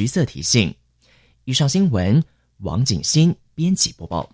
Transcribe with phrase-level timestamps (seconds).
[0.00, 0.74] 橘色提醒。
[1.44, 2.24] 以上新闻，
[2.60, 4.30] 王景新编辑播报。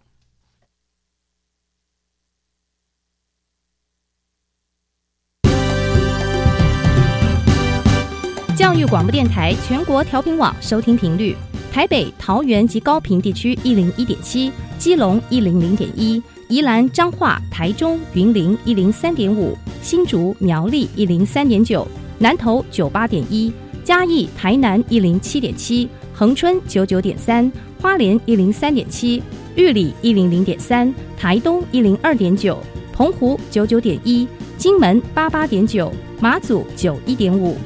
[8.57, 11.35] 教育广播电台全国调频网收听频率：
[11.73, 21.85] 台北、桃园及高屏地区一零一点七，基隆一零零点一，宜兰、彰化、台中、云林一零三点五，新竹、苗栗一零三点九，
[22.21, 23.53] 南投九八点一，
[23.87, 27.50] 嘉义、台南一零七点七，恒春九九点三，
[27.81, 29.22] 花莲一零三点七，
[29.54, 32.61] 玉里一零零点三，台东一零二点九，
[32.92, 34.27] 澎湖九九点一，
[34.59, 37.56] 金门八八点九，马祖九一点五。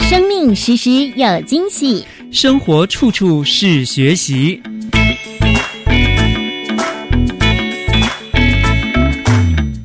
[0.00, 4.60] 生命时时有惊喜，生活处处是学习。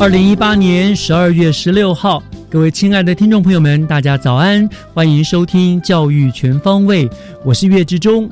[0.00, 7.10] 二零一八年十二月十六号，各位亲爱的听众朋友们，大家早安，欢迎收听教育全方位，
[7.44, 8.30] 我是岳志忠。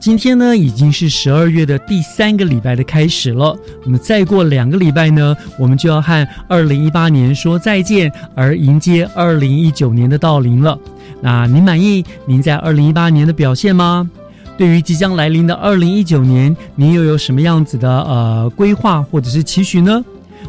[0.00, 3.56] 今天呢，已经是十二月的第三个礼拜的开始了。
[3.84, 10.76] 那么再过两个礼拜呢，我们就要和二零一八年说再见，而迎接二零一九年的到临了。
[11.20, 14.10] 那您满意您在二零一八年的表现吗？
[14.58, 20.04] 对于即将来临的二零一九年，您又有什么样子的呃规划或者是期许呢？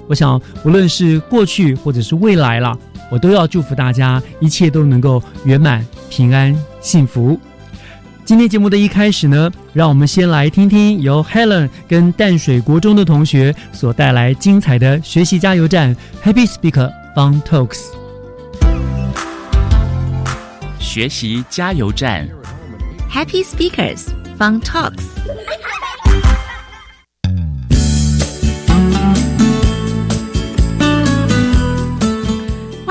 [0.08, 2.78] 我想，无论是过去或者是未来啦，
[3.12, 7.40] 我都要祝福大家一切都能够圆满、平安、幸福。
[8.24, 17.82] 今天节目的一开始呢，让我们先来听听由 Helen 跟淡水国中的同学所带来精彩的学习加油站 Happy Speaker Fun Talks。
[20.80, 22.28] 学习加油站
[23.12, 24.06] Happy Speakers
[24.40, 25.04] Fun Talks。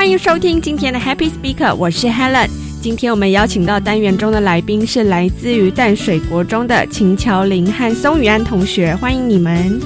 [0.05, 2.47] 欢迎收听今天的 Happy Speaker，我是 Helen。
[2.83, 9.81] 今天我们邀请到单元中的来宾是来自于淡水国中的秦乔林和松雨安同学，欢迎你们。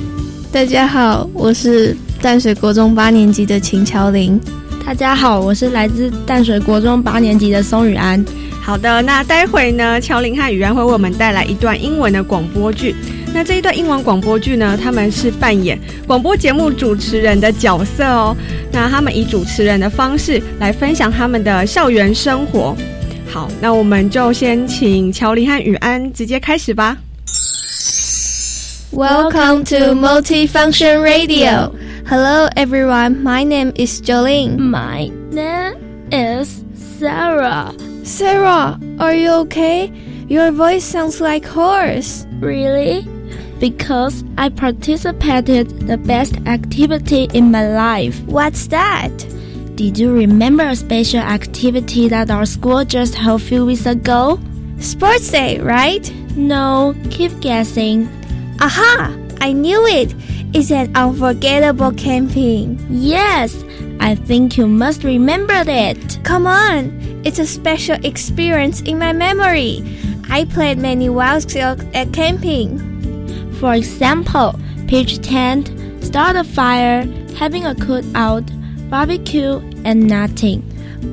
[0.51, 4.41] 大家好，我是淡水国中八年级的秦乔林。
[4.85, 8.23] 大家好，我是来自淡水国中八年级的松雨安。
[8.61, 12.93] 好的，那待会呢，乔林和雨安会为我们带来一段英文的广播剧。
[13.35, 18.37] 那这一段英文广播剧呢，他们是扮演广播节目主持人的角色哦。
[18.73, 22.77] 那他们以主持人的方式来分享他们的校园生活。
[23.29, 26.97] 好，那我们就先请乔林和雨安直接开始吧。
[28.91, 31.73] Welcome to Multifunction Radio.
[32.09, 33.23] Hello, everyone.
[33.23, 34.57] My name is Jolene.
[34.57, 35.77] My name
[36.11, 36.65] is
[36.99, 37.75] Sarah.
[38.03, 39.91] Sarah, are you okay?
[40.29, 42.27] Your voice sounds like horse.
[42.41, 43.09] Really?
[43.59, 48.21] Because I participated the best activity in my life.
[48.25, 49.11] What's that?
[49.75, 54.39] Did you remember a special activity that our school just held a few weeks ago?
[54.81, 56.13] Sports Day, right?
[56.37, 58.07] No, keep guessing.
[58.61, 59.17] Aha!
[59.41, 60.15] I knew it.
[60.53, 62.85] It's an unforgettable camping.
[62.91, 63.65] Yes,
[63.99, 66.19] I think you must remember it.
[66.23, 66.93] Come on.
[67.25, 69.83] It's a special experience in my memory.
[70.31, 72.79] I played many wild skills at camping.
[73.55, 75.73] For example, pitch tent,
[76.05, 77.03] start a fire,
[77.37, 78.47] having a cookout,
[78.91, 80.63] barbecue, and nutting.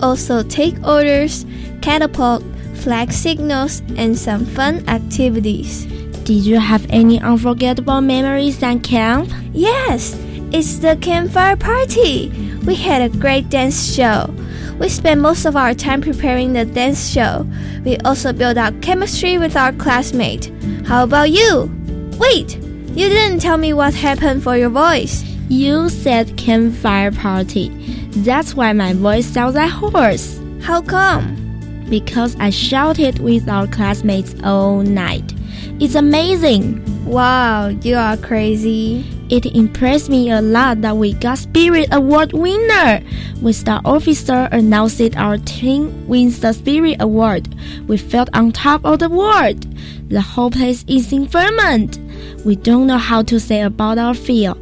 [0.01, 1.45] Also, take orders,
[1.81, 2.43] catapult,
[2.75, 5.85] flag signals, and some fun activities.
[6.25, 9.29] Did you have any unforgettable memories at camp?
[9.53, 10.17] Yes,
[10.51, 12.31] it's the campfire party.
[12.65, 14.33] We had a great dance show.
[14.79, 17.47] We spend most of our time preparing the dance show.
[17.85, 20.51] We also build up chemistry with our classmate.
[20.85, 21.71] How about you?
[22.19, 25.23] Wait, you didn't tell me what happened for your voice.
[25.47, 27.69] You said campfire party.
[28.17, 30.41] That's why my voice sounds like horse.
[30.61, 31.85] How come?
[31.89, 35.33] Because I shouted with our classmates all night.
[35.79, 36.81] It's amazing.
[37.05, 39.05] Wow, you are crazy.
[39.29, 43.01] It impressed me a lot that we got Spirit Award winner.
[43.41, 47.55] With the officer announced our team wins the Spirit Award,
[47.87, 49.65] we felt on top of the world.
[50.09, 51.99] The whole place is in ferment.
[52.45, 54.57] We don't know how to say about our feel.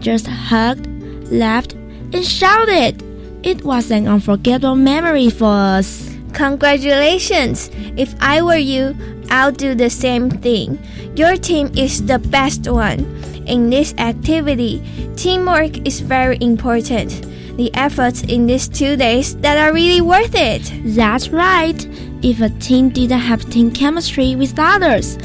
[0.00, 0.86] just hugged,
[1.32, 3.02] laughed, and shouted.
[3.42, 6.14] It was an unforgettable memory for us.
[6.34, 7.70] Congratulations!
[7.96, 8.94] If I were you,
[9.32, 10.78] I'll do the same thing.
[11.16, 13.00] Your team is the best one.
[13.46, 14.82] In this activity,
[15.16, 17.26] teamwork is very important.
[17.56, 20.70] The efforts in these two days that are really worth it.
[20.84, 21.82] That's right.
[22.22, 25.16] If a team didn't have team chemistry with others,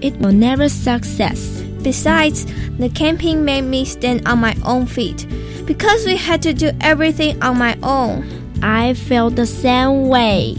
[0.00, 1.62] it will never success.
[1.82, 2.46] Besides,
[2.78, 5.26] the camping made me stand on my own feet
[5.66, 8.24] because we had to do everything on my own.
[8.62, 10.56] I felt the same way.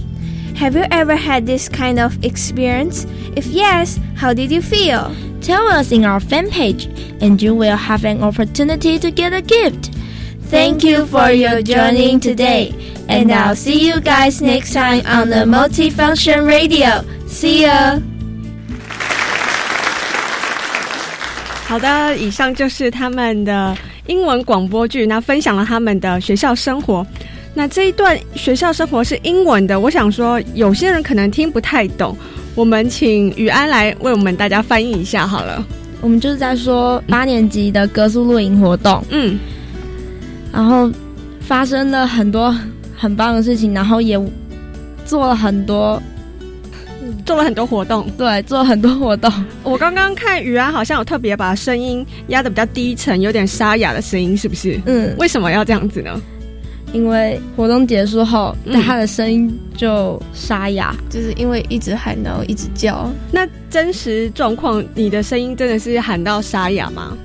[0.57, 3.07] Have you ever had this kind of experience?
[3.35, 5.11] If yes, how did you feel?
[5.41, 6.89] Tell us in our fan page,
[7.21, 9.91] and you will have an opportunity to get a gift.
[10.51, 12.73] Thank you for your joining today,
[13.09, 17.03] and I'll see you guys next time on the Multifunction Radio.
[17.27, 18.01] See ya!
[21.67, 23.75] 好的，以上就是他们的
[24.07, 27.05] 英文广播剧，那分享了他们的学校生活。
[27.58, 32.16] 那这一段学校生活是英文的，我想说有些人可能听不太懂，
[32.54, 35.66] 我们请雨安来为我们大家翻译一下好了。
[36.00, 39.40] 我们就是在说八年级的歌速露营活动，嗯，
[40.54, 40.88] 然后
[41.42, 42.56] 发生了很多
[42.96, 44.24] 很棒的事情，然后也
[45.04, 46.00] 做了很多，
[47.26, 49.34] 做了很多活动，对，做了很多活动。
[49.64, 54.80] 我刚刚看雨安好像有特别把声音压的比较低沉，有点沙哑的声音，是不是？
[54.86, 56.22] 嗯，为什么要这样子呢？
[56.94, 58.56] 因为活动结束后，
[58.86, 63.12] 他的声音就沙哑，就是因为一直喊，然后一直叫。
[63.32, 67.16] 那真实状况，你的声音真的是喊到沙哑吗？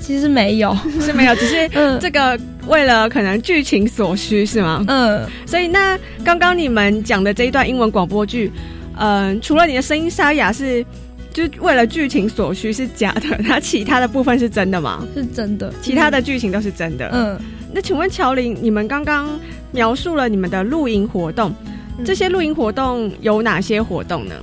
[0.00, 1.70] 其实没有，是没有， 只是
[2.00, 4.84] 这个为了可能剧情所需，是吗？
[4.88, 5.24] 嗯。
[5.46, 8.50] 所以那刚刚你们讲的这一段英文广播剧，
[8.98, 10.84] 嗯，除了你的声音沙哑是，
[11.32, 15.06] 就为了剧情所需是假的，那其他的部分是真的吗？
[15.14, 17.08] 是真的，其他的剧情都是真的。
[17.12, 17.38] 嗯。
[17.74, 19.28] 那请问乔林，你们刚刚
[19.70, 21.52] 描述了你们的露营活动，
[22.04, 24.34] 这些露营活动有哪些活动呢？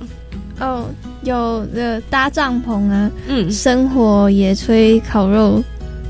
[0.58, 0.86] 哦，
[1.22, 5.62] 有的搭帐篷啊，嗯，生火、野炊、烤肉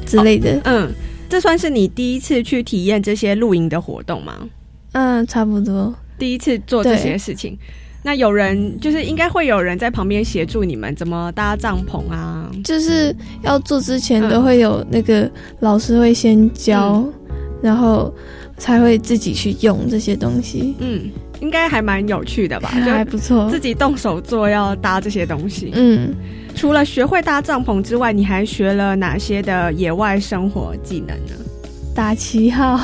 [0.07, 0.61] 之类的。
[0.65, 0.91] 嗯，
[1.29, 4.35] 这算是你第一次去体验这些露营的活动吗？
[4.93, 7.57] 嗯，差不多，第一次做这些事情。
[8.03, 12.51] 那有人就是应该会有人在旁边协助你们怎么搭帐篷啊？
[12.65, 15.31] 就是要做之前都会有那个
[15.61, 17.05] 老师会先教，
[17.63, 18.13] 然后
[18.57, 20.75] 才会自己去用这些东西。
[20.79, 21.11] 嗯，
[21.41, 22.69] 应该还蛮有趣的吧？
[22.73, 25.71] 还不错，自己动手做要搭这些东西。
[25.75, 26.15] 嗯，
[26.55, 31.33] 除了学会搭帐篷之外，你还学了哪些的野外生活技能呢？
[31.95, 32.79] 打旗号，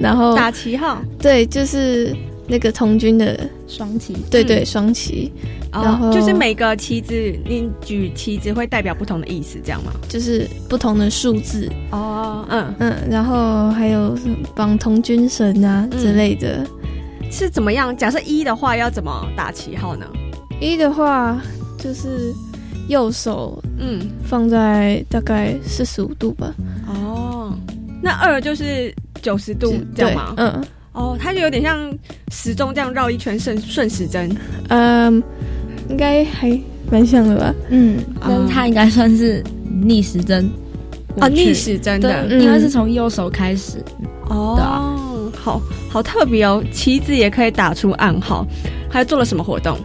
[0.00, 2.14] 然后打旗号，对，就是
[2.46, 3.38] 那个童军的。
[3.68, 5.32] 双旗，对对，双旗，
[5.72, 9.90] 然后就是每个旗子，你举旗子会代表不同的意思，这样吗？
[10.10, 14.14] 就是不同的数字哦，嗯嗯，然后还有
[14.54, 16.66] 绑童军绳啊之类的，
[17.30, 17.96] 是怎么样？
[17.96, 20.04] 假设一的话，要怎么打旗号呢？
[20.60, 21.40] 一的话
[21.78, 22.30] 就是
[22.88, 26.54] 右手嗯放在大概四十五度吧。
[26.86, 27.56] 哦，
[28.02, 30.34] 那二就是九十度，这样吗？
[30.36, 30.62] 嗯。
[30.92, 31.90] 哦，它就有点像
[32.30, 34.30] 时钟这样绕一圈顺顺时针，
[34.68, 35.22] 嗯，
[35.88, 36.58] 应该还
[36.90, 37.54] 蛮像的吧？
[37.70, 39.42] 嗯，但它应该算是
[39.82, 40.48] 逆时针
[41.18, 43.82] 啊，逆时针的，应该是从右手开始。
[44.28, 48.46] 哦，好好特别哦，棋子也可以打出暗号，
[48.90, 49.78] 还做了什么活动？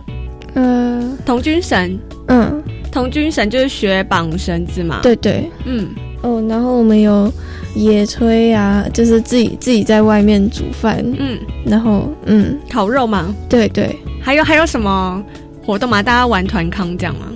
[0.54, 5.00] 呃，童军绳，嗯，童军绳就是学绑绳子嘛。
[5.04, 5.88] 对对，嗯，
[6.22, 7.32] 哦，然后我们有。
[7.76, 15.24] 野炊啊，就是自己自己在外面煮饭，嗯，然后嗯，烤肉嘛，对对，还有还有什么
[15.64, 16.02] 活动吗？
[16.02, 17.28] 大家玩团康这样吗？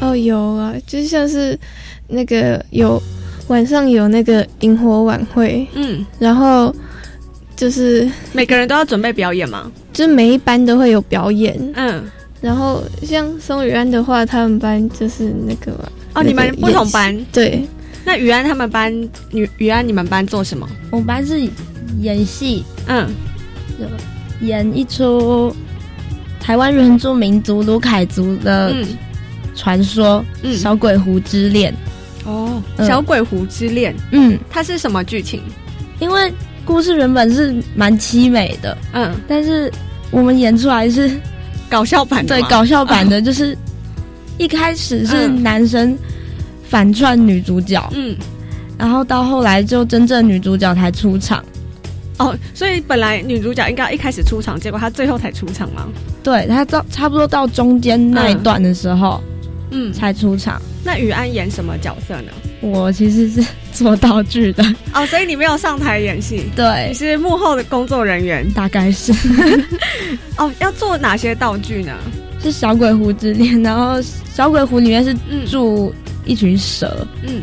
[0.00, 1.56] 哦，有啊，就像是
[2.08, 3.00] 那个有
[3.46, 6.74] 晚上有那个萤火晚会，嗯，然后
[7.54, 9.70] 就是每个人都要准备表演吗？
[9.92, 12.02] 就是每一班都会有表演，嗯，
[12.40, 15.72] 然后像松雨安的话，他们班就是那个
[16.14, 17.64] 哦，你们不同班对。
[18.06, 18.92] 那于安他们班，
[19.32, 20.68] 雨雨安你们班做什么？
[20.90, 21.40] 我们班是
[22.00, 23.08] 演戏，嗯，
[24.40, 25.54] 演一出
[26.40, 28.74] 台湾原住民族卢凯族的
[29.54, 30.56] 传说《嗯。
[30.56, 31.72] 小鬼狐之恋》。
[32.28, 35.42] 哦，《小鬼狐之恋》，嗯，它是什么剧情？
[36.00, 36.32] 因为
[36.64, 39.70] 故事原本是蛮凄美的，嗯，但是
[40.10, 41.10] 我们演出来是
[41.68, 43.56] 搞笑版的，对，搞笑版的，就是
[44.38, 45.96] 一开始是男生。
[46.68, 48.16] 反串女主角，嗯，
[48.78, 51.44] 然后到后来就真正女主角才出场，
[52.18, 55.86] 哦，所以本来女主角应该一开始出场，结果她最后才出场吗？
[56.22, 59.22] 对，她到差不多到中间那一段的时候，
[59.70, 60.60] 嗯，才出场。
[60.86, 62.30] 那雨安演什么角色呢？
[62.60, 69.12] 我其实是做道具的哦，所以你没有上台演戏，对，你是幕后的工作人员，大概是。
[70.36, 71.92] 哦，要做哪些道具呢？
[72.42, 75.14] 是小鬼狐之恋，然后小鬼狐里面是
[75.46, 75.94] 住
[76.24, 77.42] 一群蛇，嗯，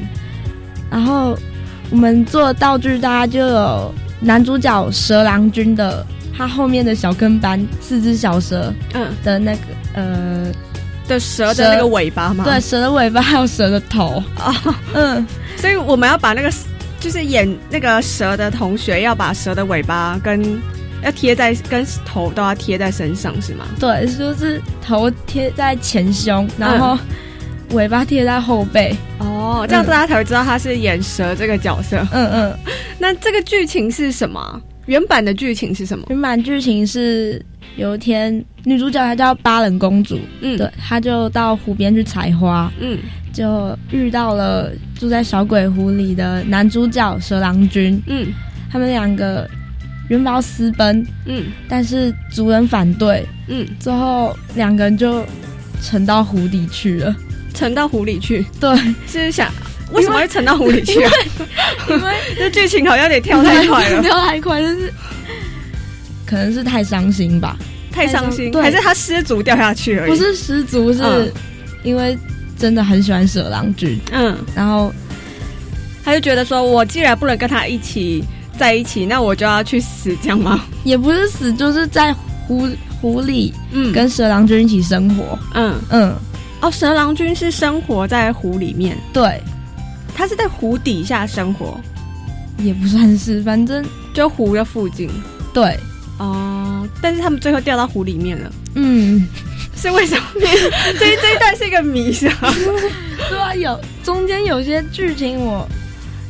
[0.90, 1.38] 然后
[1.90, 9.62] 我们做道具，大家就有男主角蛇郎君的，他后面的小跟班四只小蛇，嗯的那个
[9.94, 10.52] 呃
[11.08, 12.44] 的蛇的那个尾巴吗？
[12.44, 14.54] 对，蛇的尾巴还有蛇的头啊，
[14.94, 15.26] 嗯，
[15.58, 16.52] 所以我们要把那个
[17.00, 20.62] 就是演那个蛇的同学要把蛇的尾巴跟。
[21.04, 23.66] 要贴在跟头都要贴在身上是吗？
[23.80, 26.96] 对，就是头贴在前胸，然后
[27.74, 28.96] 尾巴贴在后背。
[29.20, 31.98] 哦，这样大家才会知道他是演蛇这个角色。
[32.12, 32.58] 嗯嗯。
[33.00, 34.62] 那这个剧情是什么？
[34.86, 36.06] 原版的剧情是什么？
[36.10, 37.44] 原版剧情是
[37.75, 42.98] 有一天女主角她叫巴冷公主，嗯，对，她就到湖边去采花，嗯，
[43.32, 48.28] 就遇到了住在小鬼湖里的男主角蛇郎君，嗯，
[48.72, 49.50] 他们两个。
[50.10, 55.25] 原本要私奔，嗯，但是族人反对，嗯，最后两个人就
[55.82, 57.16] 沉到湖底去了，
[57.62, 58.75] 沉到湖里去，对，
[59.08, 59.48] 是想
[59.91, 61.12] 为什么会沉到湖里去啊？
[61.88, 64.91] 因为 这剧情好像有点跳太快了，跳太快，就是
[66.25, 67.56] 可能是太伤心吧，
[67.91, 70.10] 太伤心，还是他失足掉下去而已？
[70.10, 71.32] 不是失足，是
[71.84, 72.18] 因为
[72.58, 74.91] 真的很喜欢蛇郎君，嗯，然后
[76.03, 78.24] 他就觉得说，我既然不能跟他一起。
[78.60, 80.65] 在一起，那我就要去死，这样吗？
[80.84, 82.70] 也不是死，就是在湖
[83.01, 86.15] 湖里，嗯，跟蛇郎君一起生活，嗯嗯。
[86.62, 89.41] 哦，蛇郎君是生活在湖里面，对，
[90.15, 91.80] 他是在湖底下生活，
[92.60, 95.10] 也不算是，反正就湖的附近，
[95.53, 95.77] 对，
[96.20, 99.27] 哦，但是他们最后掉到湖里面了，嗯，
[99.75, 100.24] 是为什么？
[101.00, 102.53] 这这一段是一个谜，是吧？
[103.30, 105.68] 对啊，有中间有些剧情我。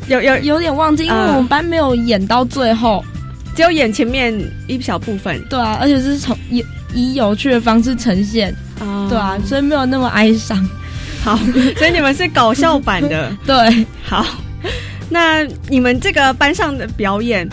[0.07, 3.05] 有有有点忘记，因为我们班没有演到最后，
[3.55, 4.33] 只有演前面
[4.67, 5.39] 一小部分。
[5.47, 8.53] 对啊，而且是从以以有趣的方式呈现，
[9.09, 10.57] 对啊，所以没有那么哀伤。
[11.23, 11.37] 好，
[11.77, 13.31] 所以你们是搞笑版的。
[13.45, 14.25] 对，好，
[15.09, 17.47] 那你们这个班上的表演，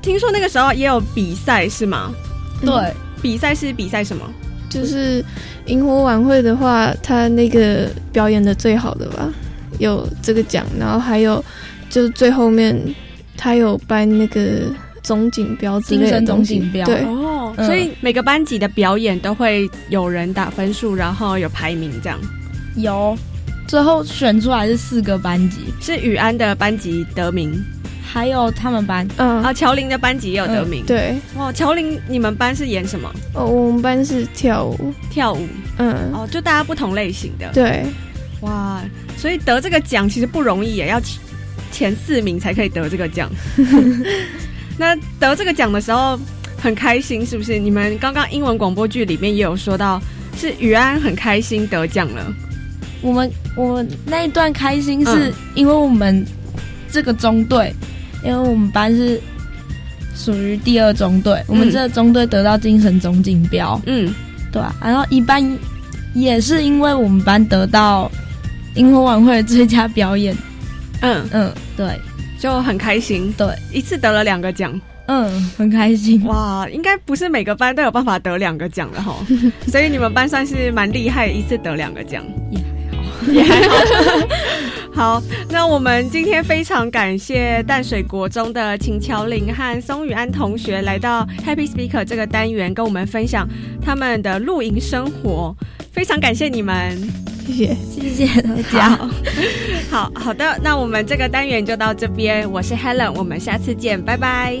[0.00, 2.12] 听说那个时候也有比赛是吗？
[2.60, 2.72] 对，
[3.20, 4.24] 比赛是比赛什么？
[4.68, 5.24] 就是
[5.66, 9.32] 萤火晚会的话，他那个表演的最好的吧。
[9.78, 11.42] 有这个奖，然后还有
[11.88, 12.78] 就是最后面
[13.36, 14.42] 他有颁那个
[15.02, 22.18] 总锦标之类的总锦标，对哦，所以每个班级的表演都会有人打分数，然后有排名这样。
[22.76, 23.16] 有，
[23.66, 27.52] 最后选出来是四个班级，是宇安的班级得名，
[28.02, 29.42] 还有他们班，嗯。
[29.42, 33.12] 啊，乔林的班级也有得名，对，哦，乔林你们班是演什么？
[33.34, 35.46] 哦，我们班是跳舞，跳舞，
[35.78, 37.84] 嗯，哦，就大家不同类型的，对，
[38.40, 38.82] 哇。
[39.18, 41.20] 所以得这个奖其实不容易，也要前
[41.70, 43.30] 前四名才可以得这个奖。
[44.76, 46.18] 那得这个奖的时候
[46.62, 47.58] 很开心，是不是？
[47.58, 50.00] 你们刚刚英文广播剧里面也有说到，
[50.36, 52.32] 是雨安很开心得奖了。
[53.00, 56.24] 我们我们那一段开心是因为我们
[56.90, 57.74] 这个中队，
[58.24, 59.20] 因为我们班是
[60.14, 63.80] 属于第二中队，我们这个中队得到精神总锦标。
[63.86, 64.14] 嗯，
[64.52, 64.74] 对啊。
[64.80, 65.44] 然后一般
[66.14, 68.10] 也是因为我们班得到。
[68.76, 70.34] 萤火晚会最佳表演，
[71.02, 71.86] 嗯嗯，对，
[72.40, 79.14] 就很开心，对，一次得了两个奖，嗯，很开心，哇，应该不是每个班都有办法得两个奖的哈，
[79.66, 82.24] 所以你们班算是蛮厉害，一次得两个奖，
[83.28, 84.26] 也还好，也还好。
[84.94, 93.48] 好，那我们今天非常感谢淡水国中的秦乔林和松雨安同学来到 Happy Speaker 这个单元，跟我们分享
[93.80, 95.56] 他们的露营生活，
[95.92, 96.96] 非常感谢你们。
[97.46, 97.76] 谢谢，
[98.14, 98.98] 谢谢大家。
[99.90, 102.48] 好好的，那我们这个单元就到这边。
[102.50, 104.60] 我是 Helen，我们下次见，拜拜。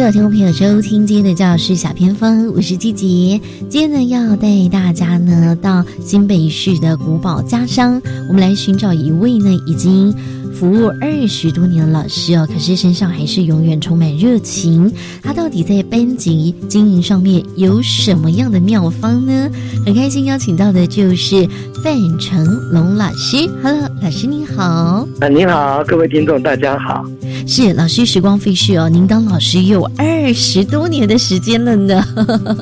[0.00, 3.38] 所有听众朋友，收听今天的教师小偏方，我是季杰。
[3.68, 10.14] 今天呢，要带大家呢到新北市的古堡家商，我们来寻找一位呢已经
[10.60, 14.92] 服务二十多年的老师哦，可是身上还是永远充满热情。
[15.22, 19.48] 他到底在班级经营上面有什么样的妙方呢？
[19.86, 21.48] 很开心邀请到的就是
[21.82, 23.48] 范成龙老师。
[23.62, 25.08] Hello，老师你好。
[25.20, 27.06] 啊，你好，各位听众大家好。
[27.46, 32.04] 是老师，时光飞逝哦，您当老师有二十多年的时间了呢。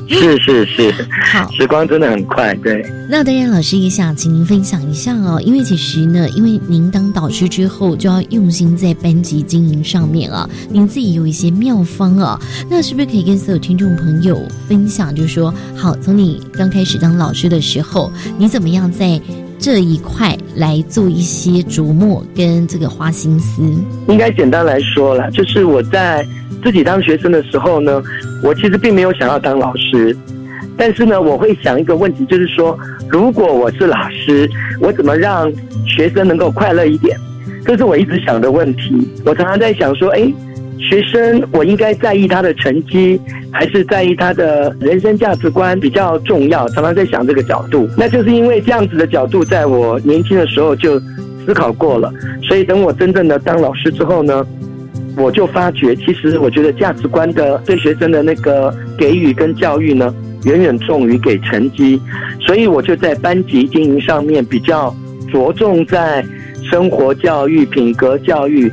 [0.07, 0.93] 是是是，
[1.33, 2.55] 好，时光真的很快。
[2.63, 15.13] 对，那当然，老师也想请您分享一下哦，因为其实呢，因为您当导师之后，我就要用心在班级经营上面啊，您自己有一些妙方啊，那是不是可以跟所有听众朋友分享？
[15.13, 19.19] 就是说，好，从你刚开始当老师的时候，你怎么样在？
[19.61, 23.61] 这一块来做一些琢磨跟这个花心思，
[24.07, 26.25] 应该简单来说了，就是我在
[26.63, 28.01] 自己当学生的时候呢，
[28.41, 30.15] 我其实并没有想要当老师，
[30.77, 32.79] 但是呢，我会想一个问题，就是说，
[33.09, 35.51] 如果我是老师，我怎么让
[35.85, 37.19] 学生能够快乐一点？
[37.69, 39.07] 这是我一直想的问题。
[39.23, 40.33] 我常常在想说，哎。
[40.81, 43.19] 学生，我应该在意他的成绩，
[43.51, 46.67] 还是在意他的人生价值观比较重要？
[46.69, 50.97] 常常在想这个角度，那就是因为这样子的角度，在我年轻的时候就
[51.45, 52.11] 思考过了。
[52.41, 54.43] 所以等我真正的当老师之后呢，
[55.17, 62.01] 我就发觉，其实我觉得价值观的对学生的那个给予跟教育呢，远远重于给成绩。
[62.39, 64.95] 所以我就在班级经营上面比较
[65.29, 66.25] 着重在
[66.69, 68.71] 生活教育、品格教育。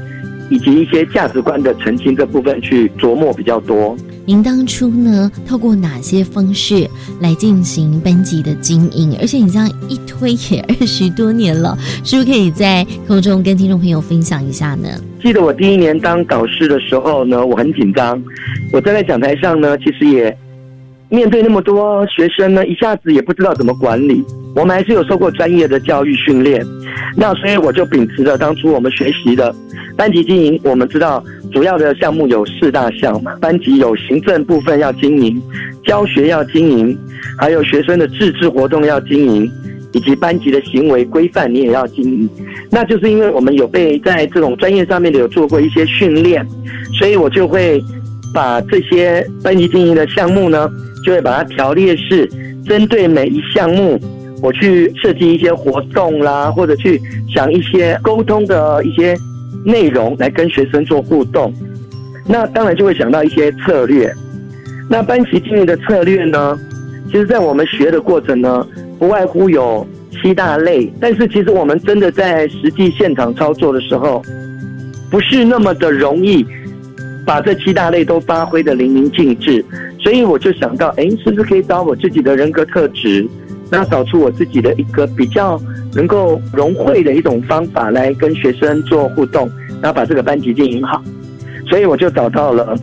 [0.49, 3.97] 以及一些价值观的澄清这部分去琢磨比较多。
[4.25, 6.89] 您当初呢，透过哪些方式
[7.21, 9.17] 来进行班级的经营？
[9.21, 14.89] 而且你这样一推也二十多年了，是不是可以在空中跟听众朋友分享一下呢？
[15.21, 18.23] 记得我第一年当导师的时候呢，我很紧张。
[18.73, 20.39] 我站在讲台上呢，其实也
[21.09, 24.25] 面对那么多学生呢，一下子也不知道怎么管理。
[24.57, 26.65] 我们还是有受过专业的教育训练，
[27.15, 29.55] 那所以我就秉持着当初我们学习的。
[29.99, 31.23] 班级经营，我们知道
[31.53, 33.35] 主要的项目有四大项嘛。
[33.39, 35.41] 班级有行政部分要经营，
[35.85, 36.99] 教学要经营，
[37.39, 39.51] 还有学生的自治活动要经营，
[39.93, 42.29] 以及班级的行为规范你也要经营。
[42.71, 46.47] 那就是因为我们有被在这种专业上面的有做过一些训练，
[46.99, 47.83] 所以我就会
[48.35, 50.69] 把这些班级经营的项目呢，
[51.05, 52.29] 就会把它条列式，
[52.67, 53.99] 针对每一项目，
[54.43, 57.01] 我去设计一些活动啦，或者去
[57.33, 59.17] 想一些沟通的一些。
[59.65, 61.53] 内容来跟学生做互动，
[62.25, 64.15] 那当然就会想到一些策略。
[64.89, 66.57] 那班级经营的策略呢，
[67.11, 68.65] 其实，在我们学的过程呢，
[68.97, 70.93] 不外乎有七大类。
[71.01, 74.23] 但是，其实我们真的在实际现场操作的时候，
[75.11, 76.47] 不是那么的容易
[77.27, 79.65] 把这七大类都发挥的淋漓尽致。
[79.99, 83.27] 所以，我就想到，哎，是不是可以把我自己的人格特质，
[83.71, 85.61] 那找出我自己的一个比较。
[85.95, 89.51] 能够融汇的一种方法来跟学生做互动，
[89.81, 91.03] 然后把这个班级经营好，
[91.71, 92.77] 所以我就找到了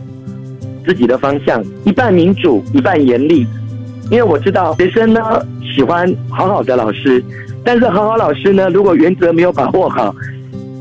[0.84, 3.46] 自己的方向，一半民主，一半严厉。
[4.10, 5.20] 因为我知道学生呢
[5.76, 7.22] 喜欢好好的老师，
[7.62, 10.12] 但是好好老师呢，如果原则没有把握好，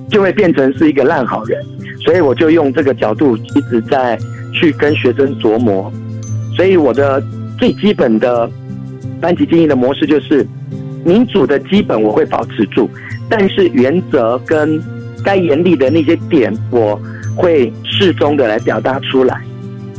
[0.10, 1.64] 就会变成是一个烂好人。
[2.04, 4.18] 所以我就用这个角度一直在
[4.52, 5.94] 去跟学生琢磨。
[6.56, 7.22] 所以我的
[7.60, 8.50] 最基本的
[9.24, 10.46] 班级经营的模式就是。
[11.06, 12.90] 民主的基本我会保持住，
[13.30, 14.82] 但是原则跟
[15.22, 16.98] 该严厉的那些点，我
[17.36, 19.42] 会适中的来表达出来。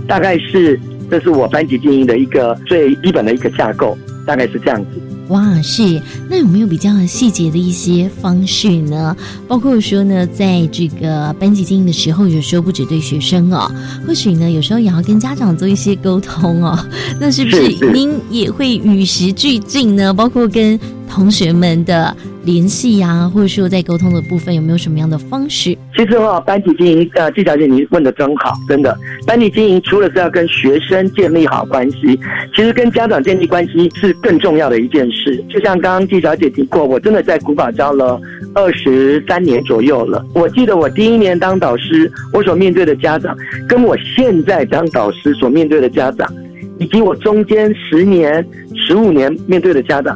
[0.08, 5.13] 大概是这是我班级经营的一个最基本的一个架构，大概是这样子。
[5.28, 9.16] 哇，是那有没有比较细节的一些方式呢？
[9.48, 13.70] 包括说呢，在这个班级经营的时候，有时候不只对学生哦，
[14.06, 16.78] 或许呢，有时候也要跟家长做一些沟通哦。
[17.18, 20.12] 那是不是您也会与时俱进呢？
[20.12, 20.78] 包括跟
[21.14, 22.14] 同学们的。
[22.44, 25.74] 联系呀，或者说在沟通的部分有没有什么样的方式？
[25.96, 28.94] 其实哈，班级经营，呃，季小姐，你问的真好，真的。
[29.26, 32.20] 班级经营除了是要跟学生建立好关系，
[32.54, 35.42] 其实跟家长建立关系是更重要的一件事。
[35.48, 38.20] 就像刚刚季小姐提过，我真的在古堡教了
[38.54, 40.22] 二十三年左右了。
[40.34, 43.34] 我记得我第一年当导师，我所面对的家长，
[43.66, 46.30] 跟我现在当导师所面对的家长，
[46.78, 48.46] 以及我中间十年、
[48.86, 50.14] 十五年面对的家长。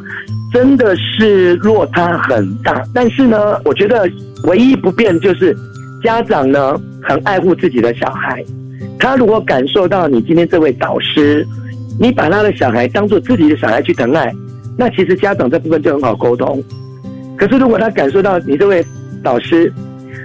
[0.51, 4.09] 真的是落差很大，但是呢，我觉得
[4.45, 5.55] 唯一不变就是
[6.03, 8.43] 家长呢很爱护自己的小孩。
[8.97, 11.45] 他如果感受到你今天这位导师，
[11.99, 14.33] 你把他的小孩当做自己的小孩去疼爱，
[14.75, 16.63] 那其实家长这部分就很好沟通。
[17.37, 18.83] 可是如果他感受到你这位
[19.23, 19.71] 导师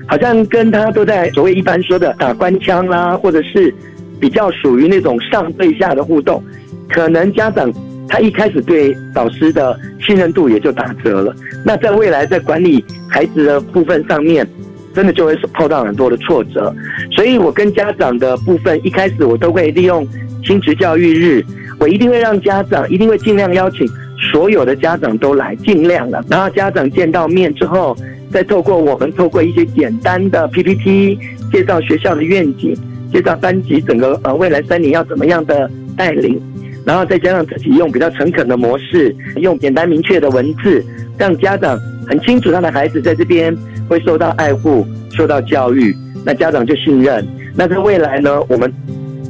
[0.06, 3.72] 好像跟他都在所谓一般说的打官腔啦，或者是
[4.18, 6.42] 比较属于那种上对下的互动，
[6.88, 7.70] 可能家长。
[8.08, 11.34] 他一开始对导师的信任度也就打折了。
[11.64, 14.46] 那在未来在管理孩子的部分上面，
[14.94, 16.74] 真的就会碰到很多的挫折。
[17.10, 20.06] 所以我跟家长的部分，一开始我都会利用
[20.44, 21.44] 亲职教育日，
[21.80, 23.86] 我一定会让家长，一定会尽量邀请
[24.32, 26.22] 所有的家长都来，尽量了。
[26.28, 27.96] 然后家长见到面之后，
[28.30, 31.18] 再透过我们透过一些简单的 PPT
[31.50, 32.76] 介绍学校的愿景，
[33.12, 36.40] 介绍班级整个呃未来三年要怎么样的带领。
[36.84, 40.84] 然后再加上自己用比较诚恳的模式，用简单明确的文字，
[41.16, 43.56] 让家长很清楚他的孩子在这边
[43.88, 47.26] 会受到爱护、受到教育，那家长就信任。
[47.54, 48.72] 那在未来呢，我们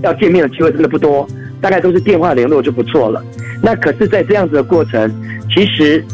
[0.03, 1.29] 要见面的机会真的不多，
[1.61, 3.23] 大概都是电话联络就不错了。
[3.62, 5.11] 那可是，在这样子的过程，
[5.55, 6.05] 其实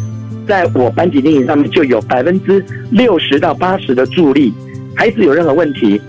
[0.46, 4.52] 在我班级经营上面就有百分之六十到八十的助力。
[4.94, 6.00] 孩子有任何问题，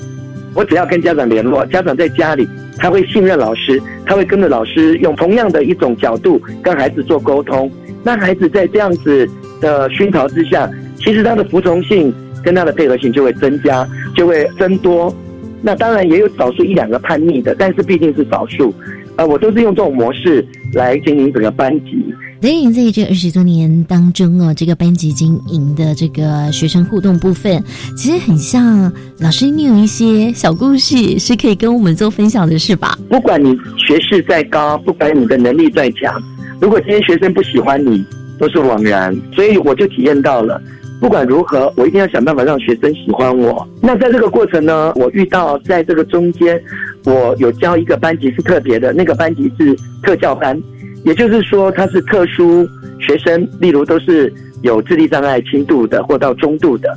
[0.54, 2.48] 我只要跟家长联络，家长在家里。
[2.82, 7.72] 他会信任老师，他会跟着老师用同样的一种角度跟孩子做沟通。
[8.04, 9.30] 那孩子在这样子
[9.62, 10.67] 的熏陶之下，
[10.98, 12.12] 其实他的服从性
[12.44, 15.15] 跟他的配合性就会增加，就会增多。
[15.62, 18.74] 那当然也有少数一两个叛逆的，但是毕竟是少数。
[19.17, 22.04] 呃，我都是用这种模式来经营整个班级。
[22.41, 27.63] 所以在这二十多年当中哦，这个班级经营的这个学生互动部分，
[27.95, 32.97] 其实很像老师，你有一些小故事是可以跟我们做分享的，是吧？
[33.08, 36.19] 不管你学识再高，不管你的能力再强，
[36.60, 38.04] 如果今天学生不喜欢你，
[38.39, 39.15] 都是枉然。
[39.36, 40.60] 所以我就体验到了，
[41.01, 43.67] 不管如何，我一定要想办法让学生喜欢我。
[43.81, 46.61] 那在这个过程呢，我遇到在这个中间，
[47.05, 50.61] 我有教一个班级是特别的，那个班级是特教班。
[51.03, 52.67] 也就是说，他是特殊
[52.99, 56.93] 学生，例如都是有智力障碍轻度的或到中度的，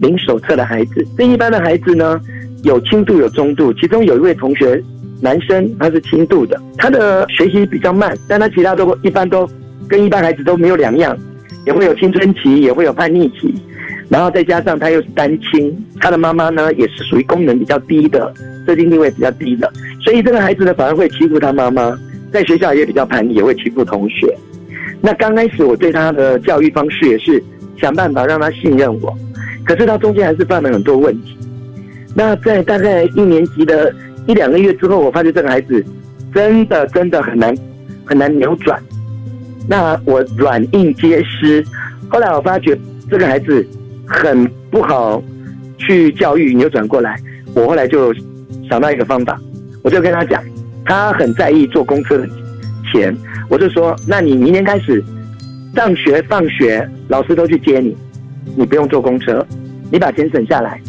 [0.00, 1.04] 零手册的孩子。
[1.16, 2.20] 这一般的孩子呢，
[2.62, 4.80] 有轻度有中度，其中有一位同学，
[5.20, 9.50] 男生他是轻度的，他的学习比较慢，但他其他都一般都
[9.88, 11.18] 跟一般孩子都没有两样，
[11.68, 13.54] 也会有青春期，也会有叛逆期，
[14.08, 18.32] 然后再加上他又是单亲，他的妈妈呢也是属于功能比较低的，
[18.64, 19.70] 设定定位比较低的，
[20.02, 21.94] 所以这个孩子呢反而会欺负他妈妈。
[22.32, 24.34] 在学校也比较叛逆，也会欺负同学。
[25.02, 27.42] 那刚开始我对他的教育方式也是
[27.78, 29.14] 想办法让他信任我，
[29.64, 31.36] 可是他中间还是犯了很多问题。
[32.14, 33.94] 那在大概一年级的
[34.26, 35.84] 一两个月之后，我发觉这个孩子
[36.34, 37.54] 真的真的很难
[38.04, 38.78] 很难扭转。
[39.68, 41.62] 那我软硬皆施，
[42.08, 42.76] 后来我发觉
[43.10, 43.64] 这个孩子
[44.06, 45.22] 很不好
[45.76, 47.20] 去教育扭转过来。
[47.54, 48.14] 我后来就
[48.68, 49.38] 想到一个方法，
[49.84, 50.42] 我就跟他讲。
[50.84, 52.26] 他很在意坐公车的
[52.90, 53.14] 钱，
[53.50, 55.04] 我就说：那你明天开始
[55.74, 57.94] 上学放学，老师都去接你，
[58.56, 59.46] 你不用坐公车，
[59.92, 60.80] 你把钱省下来。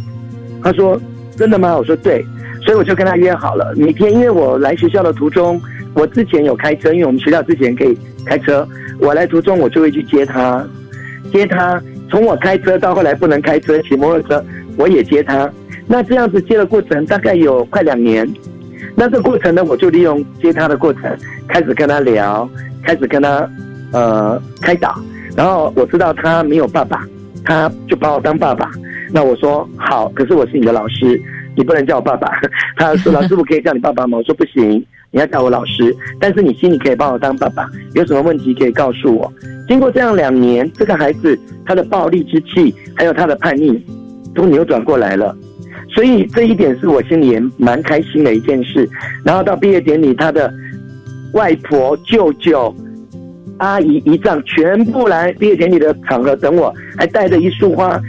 [0.64, 0.98] 他说：
[1.36, 1.76] 真的吗？
[1.76, 2.26] 我说对，
[2.64, 5.62] 所以我就跟他约好了，每天因为我来学校的途中，
[5.94, 8.68] 我之前有开车，因为我们学校之前可以开车，
[9.00, 10.66] 我来途中我就会去接他，
[11.32, 14.46] 接他从我开车到后来不能开车骑摩托车，
[14.78, 15.50] 我也接他。
[15.88, 18.28] 那这样子接的过程大概有快两年。
[18.96, 21.04] 那这过程呢，我就利用接他的过程，
[21.48, 22.50] 开始跟他聊，
[22.84, 23.50] 开始跟他
[23.92, 25.00] 呃开导。
[25.36, 27.08] 然后我知道他没有爸爸，
[27.46, 28.70] 他就把我当爸爸。
[29.12, 31.20] 那我说好，可是我是你的老师，
[31.56, 32.30] 你不能叫我爸爸。
[32.76, 34.18] 他说老师，我可以叫你爸爸吗？
[34.18, 35.96] 我说不行，你要叫我老师。
[36.20, 39.32] 但是你心里可以把我当爸爸，有什么问题可以告诉我。
[39.68, 43.80] 经过这样两年，这个孩子他的暴力之气，还有他的叛逆，
[44.34, 45.36] 都扭转过来了。
[45.90, 48.88] 所以这一点是我心里也蛮开心的一件事。
[49.24, 50.52] 然后到毕业典礼，他的
[51.34, 52.74] 外婆、舅舅、
[53.58, 58.00] 阿姨、姨丈全部来毕业典礼的场合等我，还带着一束花，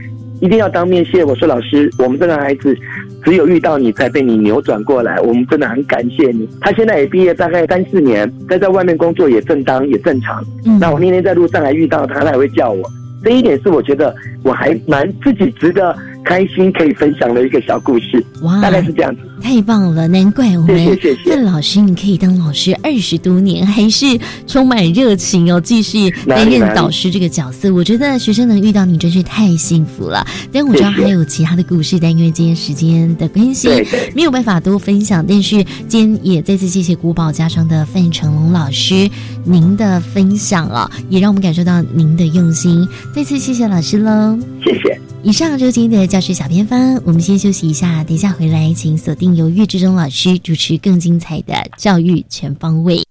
[0.40, 2.76] 一定要当面谢我说：“老师，我们这个孩子
[3.24, 10.42] 只有遇到你才被你扭转过来，我们真的很感谢你。”他现在也毕业大概三四年，他在外面工作也正当也正常。
[10.80, 12.82] 那我那天在路上还遇到他，他还会叫我。
[13.22, 15.94] 这一点是我觉得我还蛮自己值得。
[16.30, 19.22] 开心可以分享的一个小故事，哇，大概是这样子。
[19.42, 24.06] 太棒了，难怪我们范老师，你可以当老师二十多年，还是
[24.46, 27.74] 充满热情哦，继续担任导师这个角色。
[27.74, 30.24] 我觉得学生能遇到你真是太幸福了。
[30.52, 33.68] 但我知道还有其他的故事，但因为今天时间的关系，
[34.14, 35.26] 没有办法多分享。
[35.26, 39.10] 但是今天也再次谢谢古堡家商的范成龙老师
[39.42, 42.86] 您的分享啊，也让我们感受到您的用心。
[43.12, 45.00] 再次谢谢老师喽，谢谢。
[45.22, 53.02] 以上就是今天的教学小偏方，我们先休息一下，等一下回来，请锁定由岳志忠老师主持更精彩的教育全方位。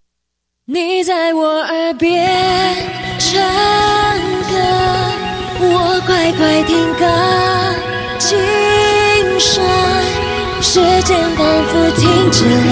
[0.65, 2.27] 你在我耳边
[3.19, 3.39] 唱
[4.49, 4.55] 歌，
[5.61, 7.05] 我乖乖听歌，
[8.19, 8.37] 轻
[9.39, 9.63] 声，
[10.61, 12.71] 时间仿佛停止了，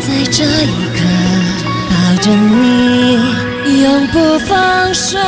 [0.00, 0.98] 在这一刻
[1.90, 5.18] 抱着你，永不放手。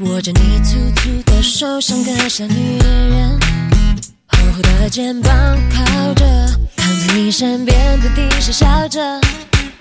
[0.00, 3.40] 握着你粗粗的手，像个小女人，
[4.26, 5.32] 厚厚的肩膀
[5.72, 6.24] 靠着，
[6.76, 9.20] 躺在你身边，不停傻笑着，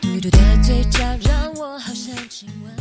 [0.02, 2.74] 嘟嘟的嘴角让我好想亲吻。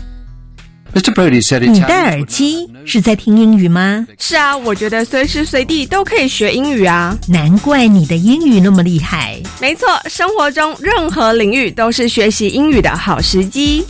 [0.94, 1.12] Mr.
[1.12, 4.06] Brody said 你戴耳机是在听英语吗？
[4.18, 7.16] 是啊，我觉得随时随地都可以学英语啊。
[7.28, 9.38] 难怪你的英语那么厉害。
[9.60, 13.84] 没错，生活中任何领域都是学习英语的好时机。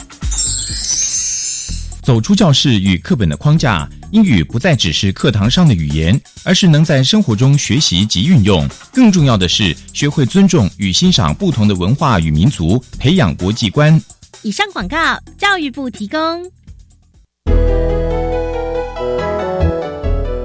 [2.07, 8.65] 走出教室与课本的框架，英语不再只是课堂上的语言，而是能在生活中学习及运用。
[8.93, 14.01] 更重要的是，学会尊重与欣赏不同的文化与民族，培养国际观。
[14.43, 14.97] 以上广告，
[15.37, 16.49] 教育部提供。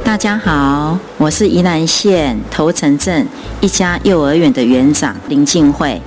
[0.03, 3.27] 大家好，我是宜兰县头城镇
[3.61, 6.01] 一家幼儿园的园长林静慧。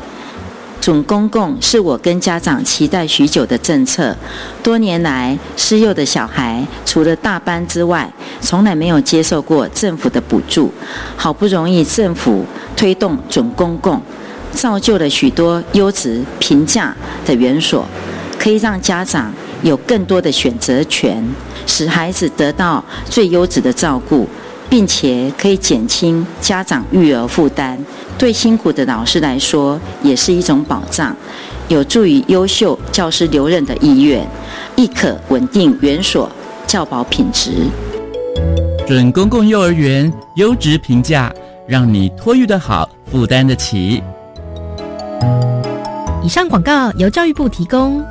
[0.85, 4.14] 准公共是我跟家长期待许久的政策。
[4.62, 10.70] 多年来，失幼的小孩除了大班之外，从来没有接受过政府的补助。
[11.16, 12.44] 好不容易政府
[12.77, 13.99] 推动准公共，
[14.53, 16.94] 造就了许多优质平价
[17.25, 17.87] 的园所，
[18.38, 21.27] 可以让家长有更多的选择权。
[21.66, 24.29] 使孩子得到最优质的照顾，
[24.68, 27.83] 并且可以减轻家长育儿负担，
[28.16, 31.14] 对辛苦的老师来说也是一种保障，
[31.68, 34.27] 有助于优秀教师留任的意愿，
[34.77, 36.31] 亦可稳定园所
[36.66, 37.50] 教保品质。
[38.87, 41.33] 准公共幼儿园优质评价，
[41.66, 44.03] 让你托育的好，负担得起。
[46.22, 48.03] 以上广告由教育部提供。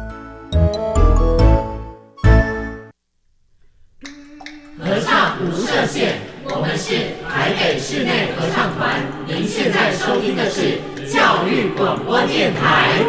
[4.80, 6.94] 合唱无设限，我们是
[7.28, 9.00] 台北室内合唱团。
[9.36, 10.78] 您现在收听的是
[11.12, 13.02] 教育广播电台。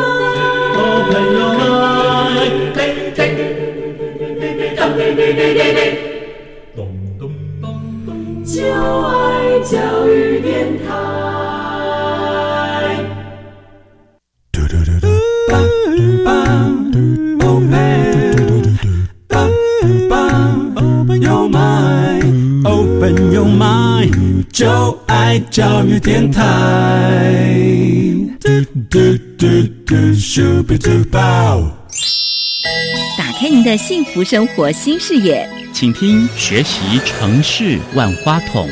[1.08, 1.60] 朋友们，
[2.36, 2.38] 嘿
[3.16, 3.20] 嘿，
[6.76, 6.78] 咚
[7.18, 7.20] 咚
[7.60, 7.64] 咚咚
[8.04, 9.08] 咚咚，就爱
[9.60, 9.72] 教
[10.06, 10.29] 育
[24.60, 24.68] 就
[25.06, 26.44] 爱教育电台。
[28.38, 29.46] 嘟嘟嘟
[29.86, 31.64] 嘟，Super Duper。
[33.16, 38.68] 打开您的幸福生活新视野，请听《学习城市万花筒》。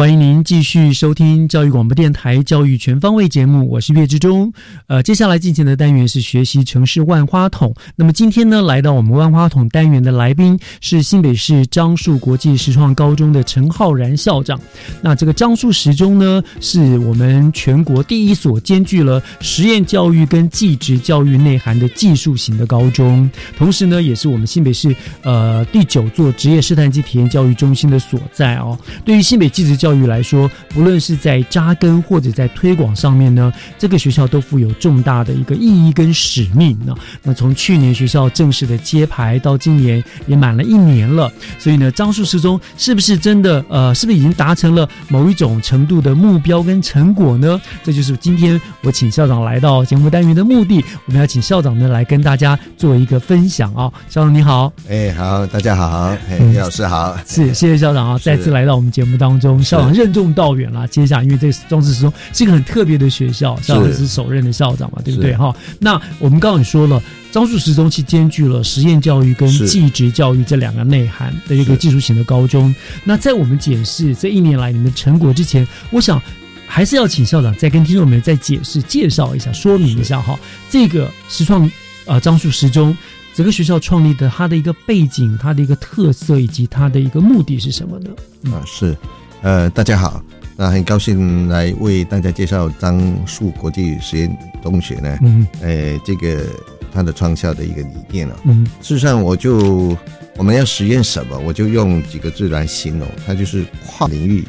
[0.00, 4.50] 欢迎您继续收听教育广播电台《教育全方位》节目，我是岳志忠。
[4.86, 7.74] 呃，接下来进行的单元是学习城市万花筒。
[7.96, 14.58] 那么今天呢，来到我们万花筒单元的来宾是新北市樟树国际实创高中的陈浩然校长。
[15.02, 28.78] 那这个樟树实中呢，是我们全国第一所兼具了实验教育跟技职教育内涵的技术型的高中，同时呢，也是我们新北市呃第九座职业试探及体验教育中心的所在哦。
[29.04, 36.94] 对于新北技职教育来说，不论是在扎根或者在推广上面呢，这个学校都负有重大的一个意义跟使命呢。
[37.22, 47.60] 那从去年学校正式的揭牌到今年也满了一年了，所以呢，樟树十中是不是真的呃，是不是已经达成了某一种程度的目标跟成果呢？
[47.82, 50.84] 这就是今天我请校长来到节目单元的目的。
[51.06, 60.86] 我们要请校长呢来跟大家做一个分享啊，校长你好，哎好，大家好，哎李老师好，是谢谢校长啊，再次来到我们节目当中，校长任重道远啦。
[60.86, 65.54] 接下来，因为这个庄氏中是一个很特别的学校，校长是首任的校长嘛，对不对哈？
[65.78, 72.74] 那我们刚刚也说了，樟树实中其兼具了实验教育跟技职教育这两个内涵的一个技术型的高中。
[73.04, 76.20] 那在我们解释这一年来你们的成果之前，我想
[76.66, 80.38] 还是要请校长再跟听众们再解释、介绍一下、说明一下哈，
[80.68, 81.70] 这个实创
[82.06, 82.96] 啊樟树实中
[83.34, 88.10] 整个学校创立的它的一个背景、它的一个特色以及它的一个目的是什么呢？
[88.52, 88.96] 啊，是。
[89.42, 90.22] 呃，大家好，
[90.54, 94.30] 那很高兴来为大家介绍樟树国际实验
[94.62, 95.18] 中学呢。
[95.22, 96.44] 嗯，呃，这个
[96.92, 98.36] 它的创校的一个理念了。
[98.44, 99.96] 嗯，事实上，我就
[100.36, 104.44] 我们要实验什么，我就用几个字来形容，它就是跨领域、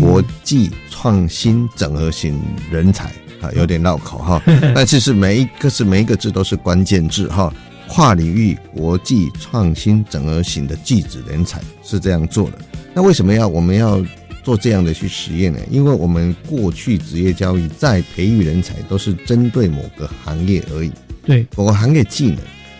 [0.00, 3.10] 国际创新整合型人才
[3.42, 4.42] 啊，有点绕口哈。
[4.74, 7.52] 但其实每一个是每一个字都是关键字哈。
[7.86, 12.58] 跨领域、国际创新整合型的技职人才是这样做的。
[12.94, 14.00] 那为什么要我们要
[14.42, 15.58] 做这样的去实验呢？
[15.68, 20.92] 因为我们过去职业教育在培育人才都是针对某个行业而已，
[21.24, 22.38] 对某个行业技能，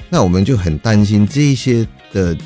[0.09, 2.37] 那我们就很担心这一些的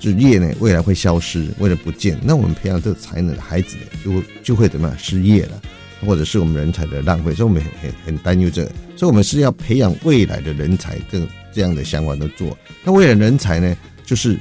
[0.00, 5.62] 职业呢未来会消失，为了不见，那我们培养这个才能的孩子呢就就会怎么样失业了？
[6.04, 11.18] 或者是我们人才的浪费，所以我们很很很担忧这个，所以我们是要培养未来的人才，这
[11.50, 12.58] 这样的相关的做。
[12.82, 13.74] 那未来人才呢，
[14.04, 14.38] 就是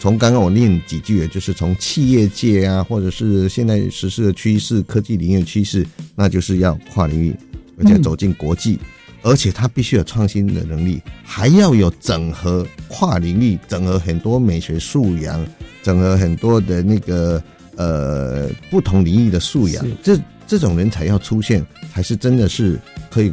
[0.00, 7.36] 从刚刚我念几句，就是从企业界啊，或者是现在实施的趋势、科技领域趋势，那就是要跨领域，
[7.78, 8.78] 而且走进国际，
[9.20, 15.46] 而且他必须有创新的能力，还要有整合跨领域、整合很多美学素养、
[15.82, 17.42] 整合很多的那个
[17.76, 23.30] 呃不同领域的素养，这这种人才要出现，才是真的是可以。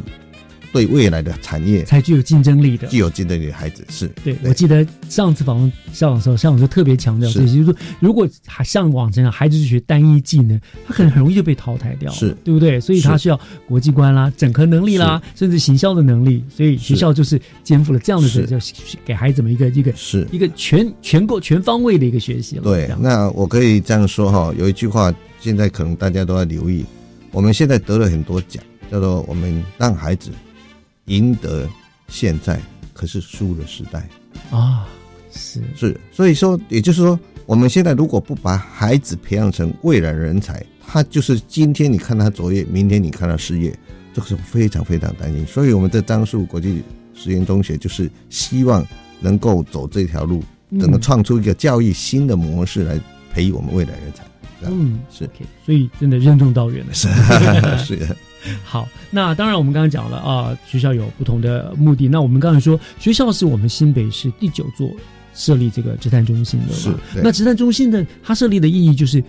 [0.72, 4.06] 对未来的产业才具有竞争力的，具有竞争力的孩子是。
[4.22, 12.78] 对，我记得上次访问校长的时候，校长就特别强调，就是说，如果还像往前孩子去学单一技能，他可能很容易就被淘汰掉，是对不对？
[12.80, 16.44] 所以他需要国际观啦、整合能力啦，甚至行销的能力。
[16.54, 18.60] 所以学校就是肩负了这样的责任，
[19.04, 22.62] 给孩子们一个一个是一个全全够全方位的一个学习了。
[22.62, 26.84] 对，那我可以这样说哈，有一句话，现在可能大家都要留意，
[27.30, 30.30] 我们现在得了很多奖，叫做我们让孩子。
[31.08, 31.68] 赢得
[32.06, 32.60] 现在，
[32.94, 34.08] 可是输了时代
[34.50, 34.86] 啊！
[35.30, 43.76] 是是，所以说，也就是说，我们现在如果不把孩子培养成未来人才，他就是今天你看他卓越，明天你看他失业，
[44.14, 45.46] 这个是非常非常担心。
[45.46, 46.82] 所以，我们在樟树国际
[47.14, 48.84] 实验中学就是希望
[49.20, 52.98] 能够走这条路，能够创出一个教育新的模式来
[53.32, 54.24] 培育我们未来人才。
[54.62, 55.28] 嗯，是，
[55.64, 56.94] 所以真的任重道远了。
[56.94, 57.08] 是
[57.84, 58.16] 是。
[58.64, 62.08] 好，那当然我们刚刚讲了啊，学校有不同的目的。
[62.08, 64.90] 那我们刚才说，学校是我们新北市第九座
[65.34, 66.72] 设立这个职探中心的。
[66.72, 66.92] 是。
[67.22, 69.22] 那职探中心的它设立的意义就是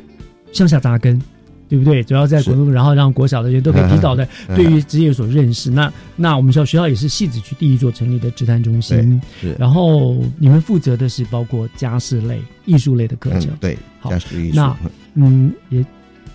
[0.51, 1.21] 向下扎根，
[1.67, 2.03] 对不对？
[2.03, 5.69] 主要在国中，然后让国小的人都可以提早的 对于职业有所认识。
[5.69, 9.21] 那那我们学校学校也是戏子区第一座成立的职探中心。
[9.39, 9.55] 是。
[9.59, 13.49] 然后你们负责的是包括家事类、艺术类的课程。
[13.59, 13.77] 对。
[13.99, 14.55] 好，家事艺术。
[14.55, 14.77] 那
[15.15, 15.85] 嗯也。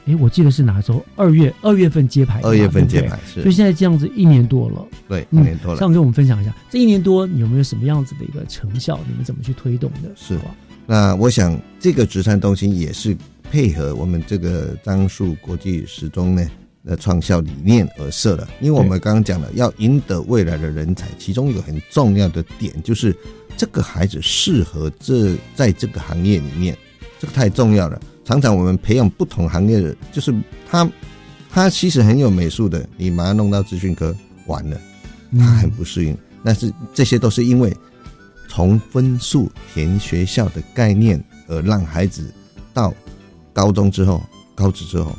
[0.06, 1.04] 哎，我记得是哪时候？
[1.16, 5.78] 二月二月份揭牌，二月份揭牌，所以现在这样子一年多了，对，一年多了。
[5.78, 9.00] 上跟我们分享一下，这一年多你有没有什么样子的一个成效？
[9.08, 10.10] 你们怎么去推动的？
[10.14, 10.54] 是吧？
[10.86, 13.16] 那我想这个直山中心也是
[13.50, 16.46] 配合我们这个樟树国际时钟呢
[16.84, 18.46] 的创校理念而设的。
[18.60, 23.16] 因为我们刚刚讲了，要赢得未来的人才，其中有很重要的点就是
[23.56, 26.76] 这个孩子适合这在这个行业里面，
[27.18, 27.98] 这个太重要了。
[28.24, 30.34] 常常我们培养不同行业的，就是
[30.70, 30.88] 他，
[31.50, 34.14] 他其实很有美术的，你把他弄到资讯科，
[34.46, 34.80] 完了，
[35.38, 36.16] 他很不适应。
[36.42, 37.74] 但是这些都是因为
[38.48, 42.32] 从分数填学校的概念，而让孩子
[42.72, 42.92] 到
[43.52, 44.22] 高中之后、
[44.54, 45.16] 高职之后，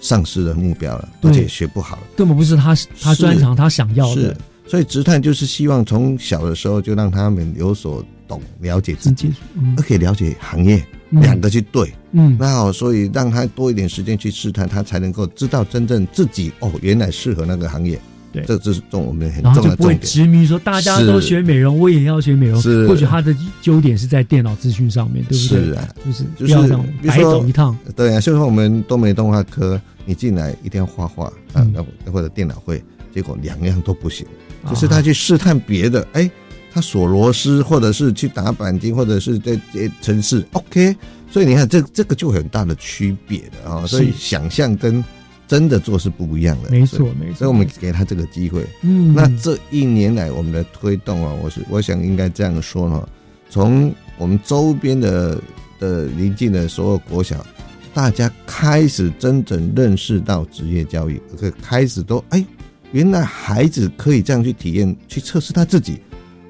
[0.00, 4.22] 丧失了目标了，而且学不好了，根本不是他他专长，他想要的。
[4.22, 4.36] 是
[4.66, 9.32] 所以职探就是希望从小的时候就让他们有所懂、了解自己，
[9.76, 10.84] 而可以了解行业。
[11.10, 17.96] 两个去对，嗯，那好，所以让他多一点时间去试探，他才能够知道真正自己哦，原来适合那个行业。
[18.32, 20.00] 对，这这是重我们很重要的重点。
[20.00, 22.60] 执迷说大家都学美容，我也要学美容。
[22.60, 23.32] 是，或许他的
[23.62, 25.64] 优点是在电脑资讯上面，对不对？
[25.66, 27.78] 是啊，就是就是白走一趟。
[27.94, 32.82] 对啊，所以说我们东美动画科，你进来一定要画画啊，那或者电脑会，
[33.14, 34.26] 结果两样都不行，
[34.68, 36.28] 就是他去试探别的，哎。
[36.74, 40.96] 他锁螺丝，或者是去打钣金，或者是在这城市，OK。
[41.30, 43.86] 所以你看，这这个就很大的区别的啊。
[43.86, 45.02] 所以想象跟
[45.46, 46.70] 真的做是不一样的。
[46.70, 47.34] 没错，没错。
[47.36, 48.66] 所以我们给他这个机会。
[48.82, 49.14] 嗯。
[49.14, 53.08] 那这一年来我们的推动啊，我是我想应该这样说呢：
[53.48, 55.40] 从我们周边的
[55.78, 57.46] 的邻近的所有国小，
[57.92, 62.44] 大家开始真正认识到职业教育，而且开始都哎，
[62.90, 66.00] 原来孩子可以这样去体验、去测试他自己。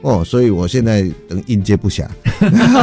[0.04, 2.06] 哦，所以我现在等应接不暇，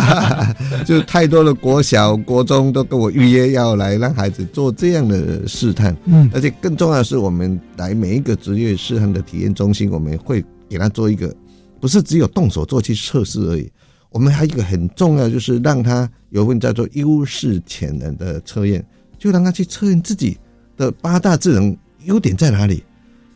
[0.83, 11.31] 就太多的国小、国中都跟我预约要来让孩子做这样的试探，嗯，而且更重要的是，我们来每一个职业试探的体验中心，我们会给他做一个，
[11.79, 13.71] 不是只有动手做去测试而已，
[14.09, 18.83] 我们还有一个很重要，就是让他有份叫做优势潜能的测验，
[19.19, 20.39] 就让他去测验自己
[20.75, 22.83] 的八大智能优点在哪里。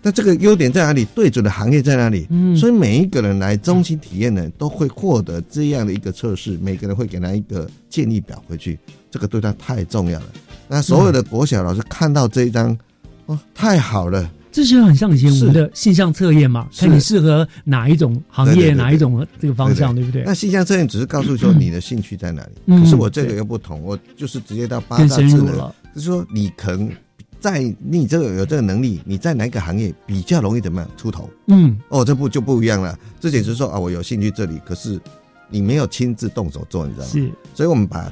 [0.05, 1.03] 那这个优点在哪里？
[1.15, 2.27] 对准的行业在哪里？
[2.29, 6.59] 嗯，所以每一个人来中心体验呢，都会获得这样的一个测试。
[6.61, 8.77] 每个人会给他一个建议表回去，
[9.09, 10.27] 这个对他太重要了。
[10.67, 12.77] 那所有的国小老师看到这一张，
[13.25, 14.29] 哦，太好了！
[14.51, 20.21] 这就很像以前我们的性向测验嘛，看你适合哪一种行业，哪一种这个方向，对不对？
[20.23, 25.47] 那性向测验只是告诉说你的兴趣在哪里，可是我这个又不同，我就是直接到八大智能，
[25.95, 26.91] 就是说你可能。
[27.39, 31.29] 在你这个有这个能力，你在哪个行业比较容易怎么样出头？
[31.47, 32.97] 嗯，哦，这不就不一样了。
[33.19, 34.99] 之前是说啊，我有兴趣这里，可是
[35.49, 37.11] 你没有亲自动手做，你知道吗？
[37.11, 38.11] 是，所以我们把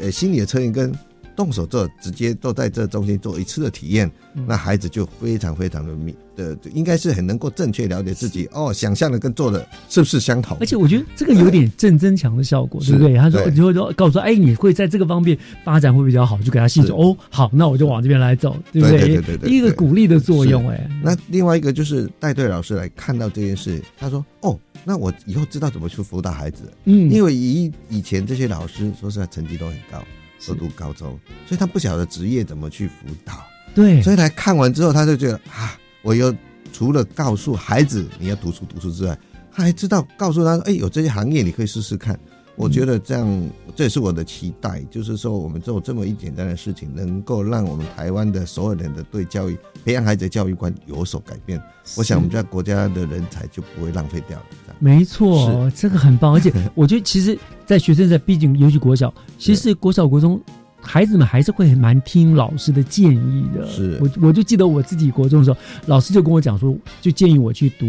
[0.00, 0.92] 呃心理的测验跟
[1.36, 4.10] 动手做，直接都在这中心做一次的体验，
[4.46, 10.56] 那孩子就非常非常的明的，应该是很能够正确了解自己哦，想象的跟做的是不是相同。
[10.60, 13.16] 而且我觉得这个有点正增强的效果，对不对？
[13.16, 18.98] 他说就会说告诉说，哎，你会在这个方面发展会比较好，就给他细说哦，好，那我就往这边来走，对不对？
[18.98, 20.90] 对对对对，一个鼓励的作用，哎。
[21.02, 24.58] 那另外一个就是带队老师来看到这件事，他说哦。
[24.88, 30.00] 那我以后知道怎么去辅导孩子，嗯，因为以以前这些老师说实在成绩都很高，
[30.46, 36.34] 都读高中，所以他不晓得职业怎么去辅导，对，所以来看完之后，他就觉得啊，我又
[36.72, 39.18] 除了告诉孩子你要读书读书之外，
[39.52, 42.18] 他还知道告诉他，哎，有这些行业你可以试试看。
[42.54, 51.62] 我觉得这样，这也是我的期待，就是说我们做这么一简单的事情，能够让我们台湾的所有人的对教育、培养孩子的教育观有所改变。
[51.98, 54.65] 我想我们家国家的人才就不会浪费掉了。
[54.78, 56.32] 没错，这个很棒。
[56.32, 60.40] 而且 我觉得，其实，在学生在，毕竟尤其国小，其实国小国中，
[60.80, 63.66] 孩子们还是会蛮听老师的建议的。
[63.68, 65.56] 是，我我就记得我自己国中的时候，
[65.86, 67.86] 老师就跟我讲说，就建议我去读。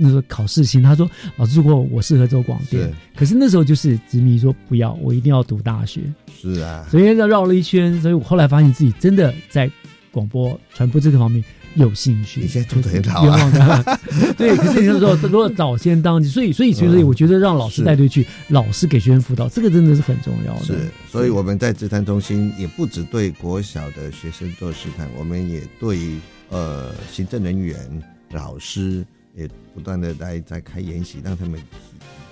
[0.00, 6.02] 那个考试型，他说：“老师，如果我适合走广电，可是那时候就是执迷说不要，我一定要读大学。”
[6.40, 9.68] 是啊，所以绕绕了一圈，所以我后来发现自己真的在
[10.12, 11.42] 广播传播这个方面
[11.78, 12.40] 有兴趣。
[12.40, 13.98] 你现在做的很好啊，
[14.36, 14.56] 对。
[14.56, 20.64] 可是你说如果早先当，所以所以所以我觉得让老师带队去，老师给学生辅导，这个真的是很重要的。
[20.64, 25.98] 是，所以我们在职探中心也不只对国小的学生做试探，我们也对
[26.50, 27.76] 呃行政人员、
[28.32, 29.04] 老师。
[29.36, 31.62] 也不断的在在开研习，让他们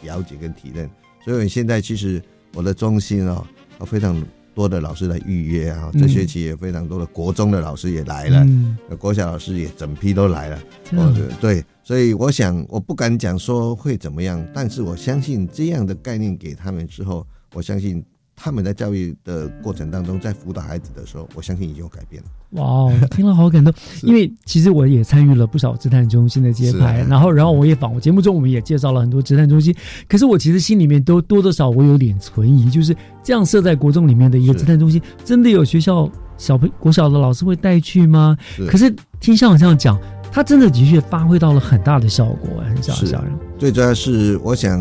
[0.02, 0.90] 了解跟体认。
[1.24, 2.20] 所以现在其实
[2.52, 3.46] 我的中心哦，
[3.86, 4.20] 非常
[4.56, 5.92] 多的老师来预约啊。
[5.92, 10.58] 这学期也非常多的国中的老师也来了，嗯国小老师也整批都来了。
[10.92, 18.02] 哦，对，所以我想我不敢讲说会怎么样，但是我相信这样的概念给他们之后，我相信。
[18.36, 22.28] 他们在教育的过程当中，在辅导孩子的时候，我相信已经有改变了。
[22.50, 23.72] 哇，听了好感动，
[24.04, 29.74] 因为其实我也参与了不少职探中心的揭牌，然后，然后我也访，我节目中我们也介绍了很多职探中心。
[30.06, 38.36] 可是我其实心里面都多多少我有点存疑，就是这样设在国中里面的一个职探中心，真的有学校小朋国小的老师会带去吗？
[38.68, 39.98] 可是听校长这样讲。
[40.36, 43.32] 他真的的确发挥到了很大的效果，很小小人。
[43.58, 44.78] 最主要是，我想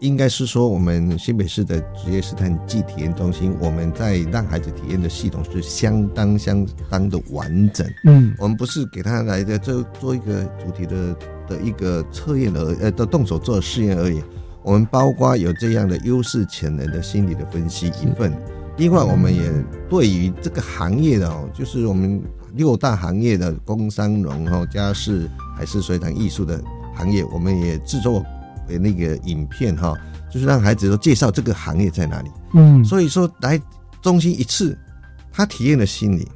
[0.00, 7.86] 应该是说，我们新北市的职业试探暨体验中心，我们在让孩子体验的系统是相当相当的完整。
[8.04, 11.16] 嗯，我们不是给他来的做做一个主题的
[11.48, 14.22] 的一个测验而呃的动手做试验而已。
[14.62, 18.30] 我们包括有这样的优势潜能的心理的分析一份，
[18.76, 19.50] 另外我们也
[19.88, 22.22] 对于这个行业的哦，就是我们。
[22.54, 26.62] 六大行业的工商农哈家事还是水产艺术的
[26.94, 28.24] 行业，我们也制作
[28.68, 29.94] 那个影片哈，
[30.30, 32.30] 就是让孩子都介绍这个行业在哪里。
[32.54, 33.60] 嗯，所以说来
[34.00, 34.78] 中心一次，
[35.30, 36.28] 他体验了心理，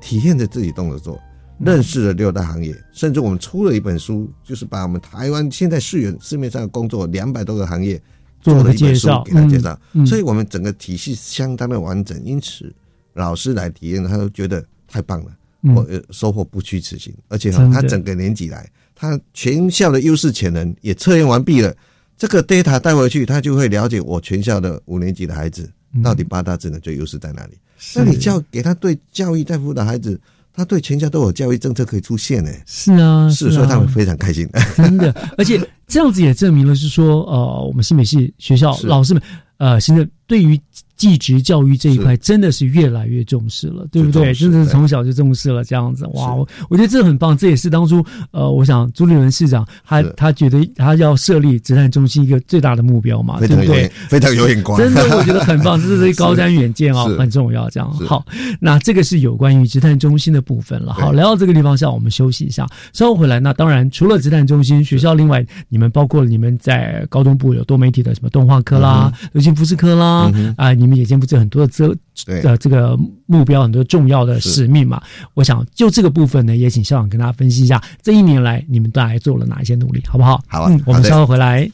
[0.00, 1.20] 体验着自己动手做，
[1.58, 8.00] 认识了六大行业，甚至我们出了一本书，就是把我们台湾现在市原市面上工作两百多个行业
[8.40, 9.78] 做了一本书给他介绍。
[10.06, 12.74] 所以我们整个体系相当的完整，因此
[13.14, 15.30] 老师来体验，他都觉得太棒了。
[15.74, 21.74] 我收获不虚此行，而且他整个年级来，他全校的优势潜能也测验完毕了。
[22.18, 25.70] 这个 data 带回去，他就会了解我全校的五年级的孩子
[26.02, 27.52] 到底八大智能最优势在哪里。
[27.94, 30.20] 那你教给他对教育在乎的孩子，
[30.52, 32.50] 他对全校都有教育政策可以出现呢。
[32.66, 34.48] 是啊，是，所以他们非常开心。
[34.76, 39.22] 真的，而且这样子也证明了是说，呃，我们新美系学校老师们，
[39.56, 40.60] 呃，现在对于。
[40.96, 44.32] 技职教育这一块真的是越来越重视了，对不对？
[44.34, 46.34] 真的是从小就重视了，这样子哇！
[46.34, 53.90] 我我觉得这很棒，这也是当初呃，我想朱立伦市长他他觉得他要设立职探中心一个最大的目标嘛，对不对？
[54.08, 57.68] 非常有眼光， 真的我觉得很棒， 这是高瞻远见哦，很重要。
[57.70, 58.24] 这样好，
[58.60, 60.92] 那这个是有关于职探中心的部分了。
[60.92, 63.40] 好，来到这个地方下，我们休息一下，稍后回来。
[63.40, 70.72] 那当然，除了职探中心学校，另外你们包括你们在高中部有多媒体的什么动画科啦、流行服饰科啦啊。
[70.84, 71.96] 你们也肩负着很多的责
[72.42, 75.02] 呃这个目标，很多重要的使命嘛。
[75.32, 80.38] 我想就这个部分呢，也请校长跟大家分析一下，这一年来你们都还做了哪一些努力，好不好？
[80.46, 81.70] 好啊，我们稍后回来。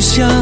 [0.00, 0.39] 却不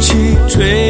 [0.00, 0.83] 去追，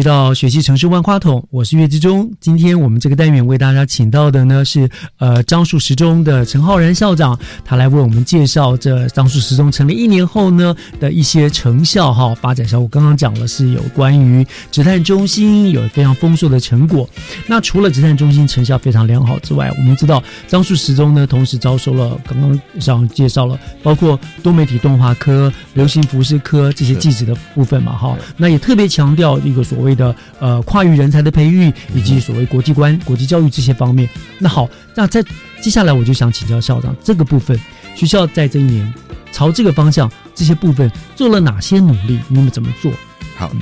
[0.00, 2.32] 回到学习城市万花筒，我是岳志忠。
[2.40, 4.88] 今天我们这个单元为大家请到的呢是
[5.18, 12.88] 呃樟树十中的陈浩然校长，他来为我们介绍这樟树十中成立一年后呢的一些成效哈发展效果。
[12.88, 17.06] 刚刚讲了是有关于职探中心有非常丰硕的成果。
[17.46, 28.16] 那除了职探中心成效非常良好之外，我们知道樟树十中呢同时招收了刚刚上介绍了包括多媒体动画科、流行服饰科这些技职的部分嘛哈。
[28.38, 34.08] 那也特别强调一个所谓的呃跨域人才的培育，以及所谓国际观、国际教育这些方面。
[34.38, 35.22] 那好，那在
[35.60, 37.58] 接下来我就想请教校长，这个部分
[37.94, 38.94] 学校在这一年
[39.32, 42.18] 朝这个方向这些部分做了哪些努力？
[42.28, 42.90] 你们怎么做？
[43.36, 43.60] 好的，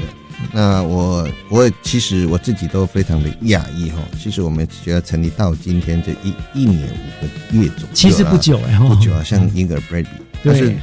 [0.52, 3.98] 那我我其实我自己都非常的讶异哈。
[4.18, 10.08] 其实我们学校成立到今天这一一年五个月左右啊，其实不久哎哈不久啊，像婴儿 baby，
[10.42, 10.78] 但是对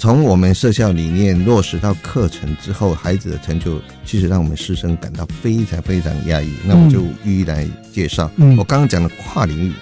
[0.00, 6.50] 从我们设校理念落实到课程之后，孩子的成就其实让我们师生感到非常非常压抑。
[6.64, 8.30] 那我就一一来介绍。
[8.38, 9.74] 嗯我刚刚讲的跨领域、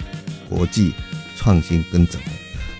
[0.49, 0.91] 国际
[1.37, 2.31] 创新跟整合。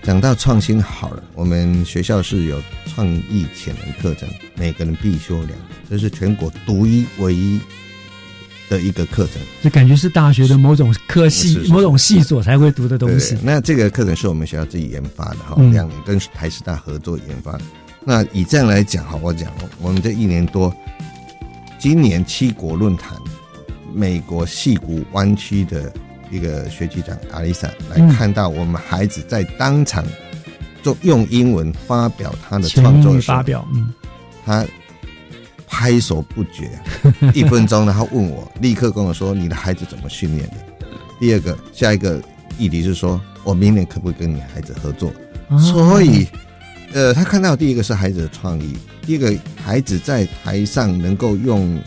[0.02, 7.58] 讲到创新好了，我们学校是有创意潜能课程，每个人必修两门，这是全国独一唯一
[8.70, 9.42] 的一个课程。
[9.60, 13.36] 就感觉是大学的某种科系、某种系所才会读的东西。
[13.42, 17.60] 那这个课程是我们学校自己研发的哈，嗯两年跟台师大合作研发的。
[18.02, 20.74] 那以这样来讲哈，我讲哦我们这一年多，
[21.78, 23.18] 今年七国论坛，
[23.92, 25.92] 美国戏谷湾区的
[26.30, 30.02] 一个学局长阿丽莎来嗯看到我们孩子在当场
[30.82, 33.92] 做用英文发表他的创作的发表，嗯，
[34.46, 34.64] 他
[35.70, 36.68] 拍手不绝，
[37.32, 40.56] 一分钟，然后问我，立刻跟我说你的孩子怎么训练的。
[41.20, 42.20] 第二个，下一个
[42.58, 45.12] 议题是说，我明年可不可以跟你孩子合作？
[45.48, 46.26] 哦所以，
[46.92, 51.80] 呃，他看到第一个是孩子的创意，第二个孩子在台上能够用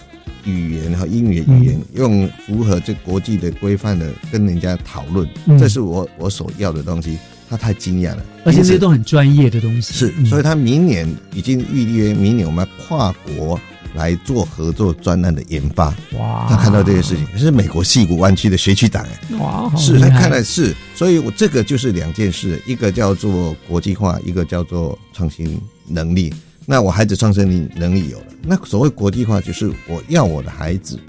[0.45, 7.17] 语言和英语的语言，用符合这国际的规范的跟人家讨论，嗯这是我我所要的东西。
[7.49, 9.93] 他太惊讶了，而且这些都很专业的东西。
[9.93, 13.59] 是，嗯所以他明年已经预约，明年我们要跨国
[13.93, 15.93] 来做合作专案的研发。
[16.17, 26.33] 哇他看到这些事情，是美国西谷湾区的学区长哎，哇，是他看来是，所以我这个就是两件事，一个叫做国际化，一个叫做创新能力。
[26.65, 30.99] 那我孩子创新力能力有了，那所谓国际化就是我要我的孩子。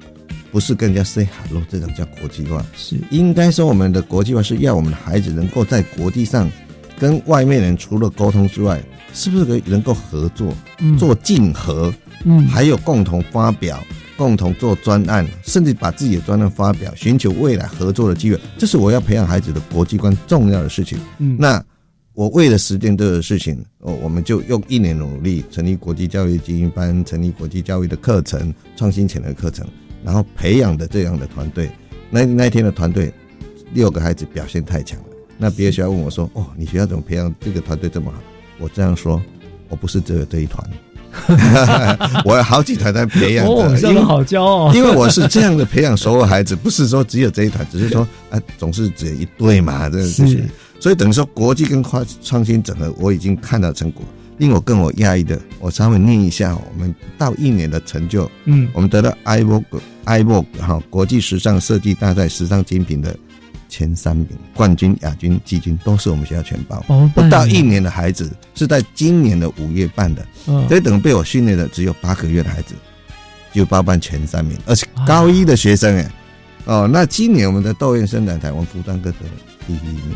[0.51, 2.65] 不是跟人家 say hello，这种叫国际化。
[2.77, 6.49] 是应该说我们的国际化是要我们的孩子能够在国际上
[6.97, 8.81] 跟外面人除了沟通之外，
[9.13, 11.93] 是不是可以能够合作，嗯做竞合，
[12.25, 13.83] 嗯还有共同发表、
[14.17, 20.99] 共同做专案，甚至把自己的专案发表，寻求未来合作的机会，这是我要培养孩子的国际观重要的事情。
[21.19, 21.65] 嗯那
[22.15, 29.67] 我为了实践这个事情，哦，我们就用一年努力成立国际教育精英班，成立国际教育的课程、创新潜能课程，
[30.05, 31.69] 然后培养的这样的团队。
[32.11, 33.13] 那那天的团队
[33.73, 35.07] 六个孩子表现太强了，
[35.37, 38.23] 那别的学校问我说：“哦，你学校怎么培养这个团队这么好？”
[38.61, 39.21] 我这样说，
[39.69, 40.65] 我不是只有这一团，
[42.25, 50.45] 我有好几台在培养的，因为好骄傲， 因为我是这样的培养所有孩子，不是说只有这一台，只是说 啊，总是只有一对嘛，这是，
[50.81, 54.03] 所以等于说国际跟创创新整合，我已经看到成果。
[54.39, 59.63] 令我更我压抑的，我稍微念一下我们到一年的成就，嗯，我们得到 iVogue
[60.07, 63.17] iVogue 哈国际时尚设计大赛时尚精品的。
[63.75, 66.81] 前三名，冠军、亚军、季军都是我们学校全包。
[67.13, 70.25] 不到一年的孩子是在今年的五月办的，
[70.69, 72.77] 所以等被我训练的只有八个月的孩子
[73.53, 76.09] 就包办前三名，而且高一的学生哎，
[76.67, 79.33] 哦，那今年我们的窦燕生来台湾服装哥得了
[79.67, 80.15] 第一名，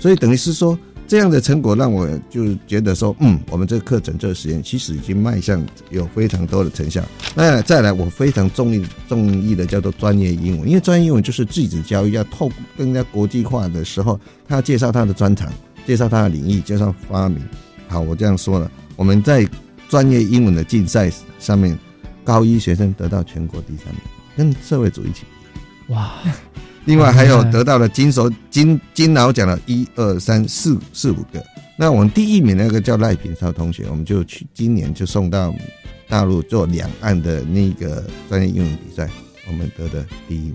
[0.00, 0.76] 所以等于是说。
[1.08, 7.02] 这样的成果让我就觉得说，嗯，我们这个课程这个实验其实已经迈向有非常多的成效。
[7.34, 15.50] 那再来，我非常中意中意的叫做专业英文，因为专业英文就是自子教育，要透更加国际化的时候，他要介绍他的专长，
[15.86, 17.42] 介绍他的领域，介绍发明。
[17.88, 19.48] 好，我这样说了，我们在
[19.88, 21.78] 专业英文的竞赛上面，
[22.22, 24.02] 高一学生得到全国第三名，
[24.36, 25.22] 跟社会主义起
[25.86, 26.12] 比，哇！
[26.88, 31.44] 另外还有得到了金手金金老奖的一二三四四五个，
[31.76, 35.54] 那我们第一名那个叫赖品超同学，我们就去今年就送到
[36.08, 39.06] 大陆做两岸的那个专业英文比赛，
[39.46, 40.54] 我们得的第一名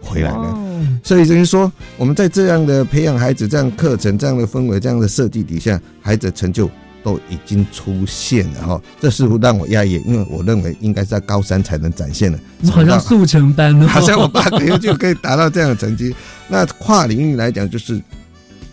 [0.00, 0.56] 回来了。
[1.02, 6.70] 所以等于说，我们在这样的培养孩子、这样课程、这样的氛围、这样的设计底下，孩子成就。
[7.02, 12.38] 都已经出现了哈，这似乎让我压抑，因为我认为应该在高三才能展现的。
[12.70, 16.14] 好像速成班 好像我八个月就可以达到这样的成绩。
[16.48, 18.00] 那跨领域来讲，就是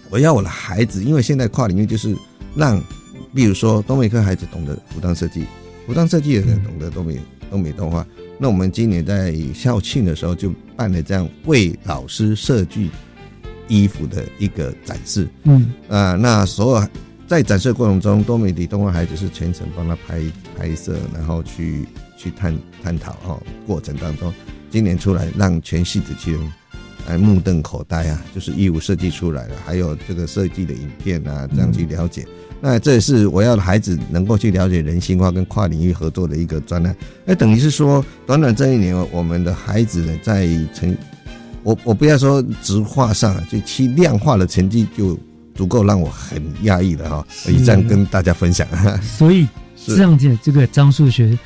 [0.09, 2.15] 我要我的孩子，因为现在跨领域就是
[2.55, 2.81] 让，
[3.33, 5.45] 比如说东北科孩子懂得服装设计，
[5.87, 7.19] 服装设计的人懂得东北
[7.49, 8.05] 东北动画。
[8.37, 12.89] 那我们今年在校庆的时候就办了这样为老师设计
[13.67, 15.27] 衣服的一个展示。
[15.43, 16.87] 嗯啊，那所有。
[17.29, 20.19] 在展示过程中，多媒体动画孩子是全程帮他拍
[20.57, 21.85] 拍摄，然后去
[22.17, 23.39] 去探探讨哈。
[23.67, 24.33] 过程当中，
[24.71, 26.41] 今年出来让全系子区人
[27.07, 28.25] 来目瞪口呆啊！
[28.33, 32.25] 就是义务设计出来了，还有这个设计的影片啊，这样去了解。
[32.59, 36.95] 那这也是我要孩子能够去了解人性化跟跨领域合作的一个专栏。
[37.25, 40.97] 那等于是说，短短这一年，我们的孩子呢，在成
[41.61, 45.15] 我我不要说直化上，就其量化的成绩就。
[45.59, 48.65] 足够让我很压抑的哈，以这样跟大家分享。
[49.03, 49.45] 所以
[49.85, 51.37] 这样子，这个张数学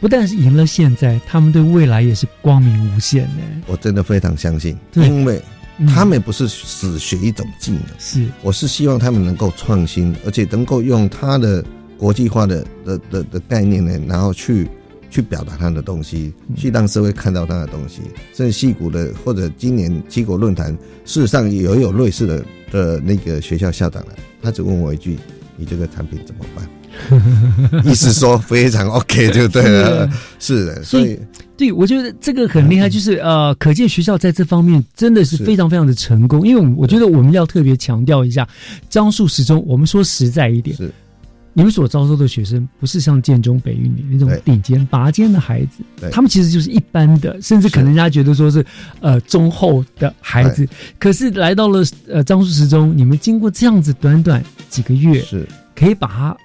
[0.00, 3.42] 不但是赢了现在，他们对未来也是光明无限的。
[3.68, 5.40] 我真的非常相信，因为
[5.86, 11.64] 他们不是只学一种技能，是我是希望他们能够创新，而且能够用他的
[11.96, 14.66] 国际化的的的的概念呢，然后去。
[15.12, 18.00] 去表达他的东西，去让社会看到他的东西。
[18.32, 20.72] 甚至戏谷的，或者今年七国论坛，
[21.04, 22.42] 事实上也有类似的
[22.72, 25.16] 的那个学校校长来，他只问我一句
[25.56, 26.66] ：“你这个产品怎么办？”
[27.84, 30.10] 意思说非常 OK 就对了。
[30.38, 31.18] 是的，所以
[31.56, 36.46] 对我觉得这个很厉害，就是呃，可见学校在这方面真的是非常非常的成功。
[36.46, 38.46] 因为我觉得我们要特别强调一下，
[38.90, 40.76] 张树始终我们说实在一点。
[41.52, 41.54] 是。
[41.54, 48.64] 你们所招收的学生不是像建中、北运里那种顶尖拔尖的孩子，他们其实就是一般的，甚至可能人家觉得说是
[49.00, 50.66] 呃中后的孩子。
[50.98, 55.46] 可是来到了呃樟树十中，你们经过这样子短短几个月，是
[55.76, 56.36] 可以把他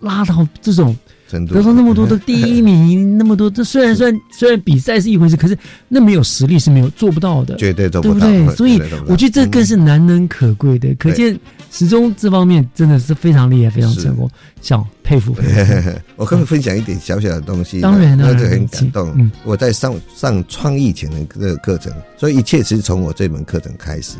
[0.00, 0.96] 拉到这种。
[1.32, 5.56] 得到那么多的第一名，那么多，这 虽然虽然虽然比赛是一回事，可是
[5.88, 8.54] 那没有实力是没有做不到的，绝对做不到，对不对？
[8.54, 10.94] 所以我觉得这更是难能可贵的。
[10.96, 11.34] 可见
[11.72, 15.34] 始终这方面真的是非常厉害，非常成功，想佩服。
[16.16, 19.30] 我可以分享一点小小的东西，当然那就很感动。
[19.42, 24.18] 我在上上创意前的这个课程，所以一切其实从我这门课程开始。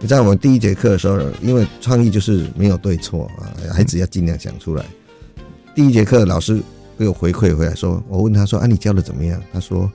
[0.00, 4.82] 你在我们第一节课的时候，因为创意就是没有对错啊，孩子要尽量讲出来。
[5.74, 6.58] 第一节课，老师
[6.98, 9.90] 给我回馈回来说，我问他说：“啊，你教的怎么样？”他说：“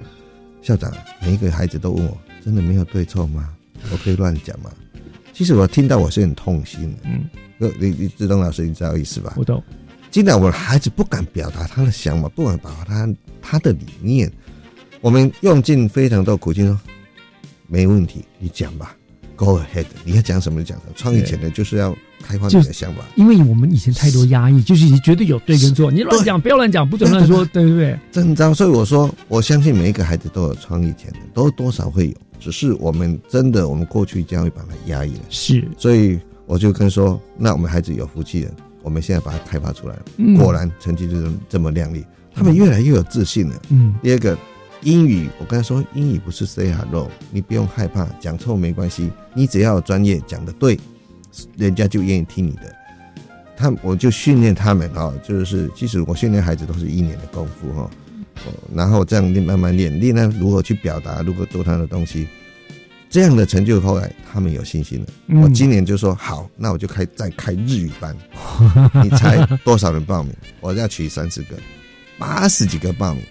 [0.62, 0.91] 校长，
[1.24, 3.49] 每一个孩子都问我，真的没有对错吗？
[3.91, 4.70] 我可以乱讲吗？”
[5.40, 6.98] 其实我听到我是很痛心的。
[7.06, 9.36] 嗯，你你志东老师，你知道意思吧？
[9.38, 9.64] 我懂。
[10.12, 14.30] 既然我的孩子不敢表达他的想法，不敢表达他他的理念，
[15.00, 16.78] 我们用尽非常多苦心说，
[17.68, 18.94] 没问题，你讲吧。
[19.38, 20.94] Go ahead，你要讲什么就讲什么。
[20.98, 27.98] 创意前的就是要开放你的想法，因为我们以前太多压抑，就是你觉得有对跟错，你乱讲不要乱讲，不准乱说，对不对？
[28.12, 35.22] 正常，所以我说，我相信每一个孩子都有创意潜能，都多少会有，只是我们真的，我们过去将会把它压抑了。
[35.30, 40.04] 是，所以我就跟说，那我们孩子有福气了，我们现在把它开发出来了，
[40.38, 43.62] 果然成绩就是这么亮丽，他们越来越有自信了。
[43.70, 44.38] 嗯，第二个。
[44.84, 50.80] 英语，我跟他说，英语不是 say hello，你不用害怕，讲错没关系，你只要专业讲的对，
[51.58, 52.74] 人家就愿意听你的。
[53.58, 57.92] 他我就训练他们啊，就是其实我训练孩子都是一年的功夫哈，
[58.76, 62.28] 然后这样练慢慢练，练呢如何去表达，如何做他的东西，
[63.10, 65.41] 这样的成就后来他们有信心了。
[65.41, 68.16] 我今年就说好，那我就开再开日语班，
[69.04, 70.34] 你猜多少人报名？
[70.62, 71.56] 我要取三十个，
[72.18, 73.24] 八十几个报名。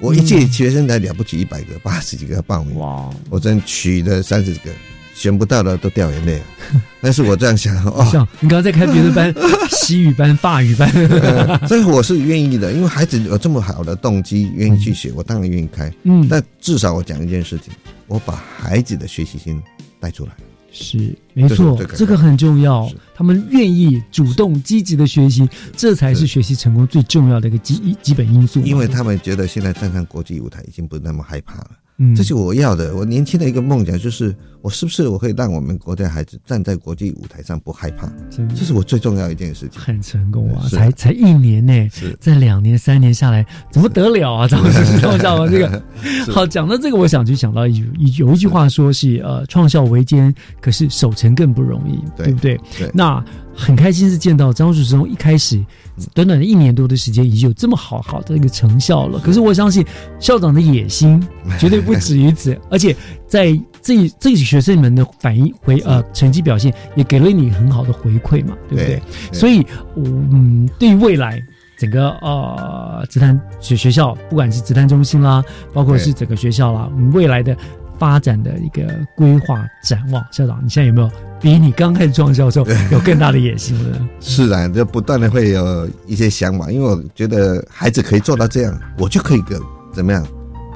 [0.00, 2.76] 我一届学生才了不起一百个，八十几个报名。
[2.76, 3.08] 哇！
[3.30, 4.70] 我真取了三十个。
[5.14, 6.42] 选不到的都掉眼泪，
[7.00, 8.04] 但是我这样想哦，
[8.40, 9.32] 你刚刚在开别的班，
[9.70, 10.90] 西语班、法语班，
[11.68, 15.92] 所以我是愿意的，因为孩子有这么好的动机，愿意去学，我当然愿意开。
[16.02, 17.72] 嗯，但至少我讲一件事情，
[18.08, 19.62] 我把孩子的学习心
[20.00, 20.32] 带出来，
[20.72, 22.90] 是没错，这个很重要。
[23.14, 28.60] 他们愿意主动积极的学习，这才是学习成功最重要的一个基基本因素。
[28.62, 31.70] 因为他们觉得现在站上国际舞台已经不那么害怕了。
[31.98, 32.94] 嗯，这是我要的。
[32.96, 38.10] 我年轻的一个梦想就是，我是不是我可以让我们国家孩子站在国际舞台上不害怕？
[38.30, 39.80] 这是我最重要一件事情。
[39.80, 40.66] 很成功啊！
[40.68, 41.88] 才才一年呢，
[42.18, 44.48] 在两年三年下来，怎么得了啊？
[44.48, 45.48] 张老师，知道吗？
[45.48, 45.82] 这个
[46.32, 47.84] 好讲到这个，我想就想到一
[48.16, 52.60] 有一句话说是呃，创校维艰，可是守成更不容易，对不对？
[52.92, 53.24] 那
[53.56, 55.64] 很开心是见到张树忠一开始。
[56.12, 59.16] 短短的一年多的时间，已经有这么好好的一个成效了。
[59.20, 59.86] 可是我相信
[60.18, 61.24] 校长的野心
[61.56, 62.94] 绝对不止于此， 而且
[63.28, 69.00] 在这这些学生们的反应回呃成绩表现，也给了你很好的回馈嘛，对不对？
[69.32, 71.40] 所以，嗯，对于未来
[71.78, 77.56] 整个呃职坛学学校，不管是职坛中心啦，包括是整个学校啦，我们未来的。
[77.98, 78.82] 发展的一个
[79.16, 84.08] 规划展望，校长，你现在有没有比你刚开始创校时候有更大的野心呢？
[84.20, 89.56] 是啊，就不断的会有一些想法，因为我觉得孩子可以做到这样，我就可以给
[89.92, 90.24] 怎么样，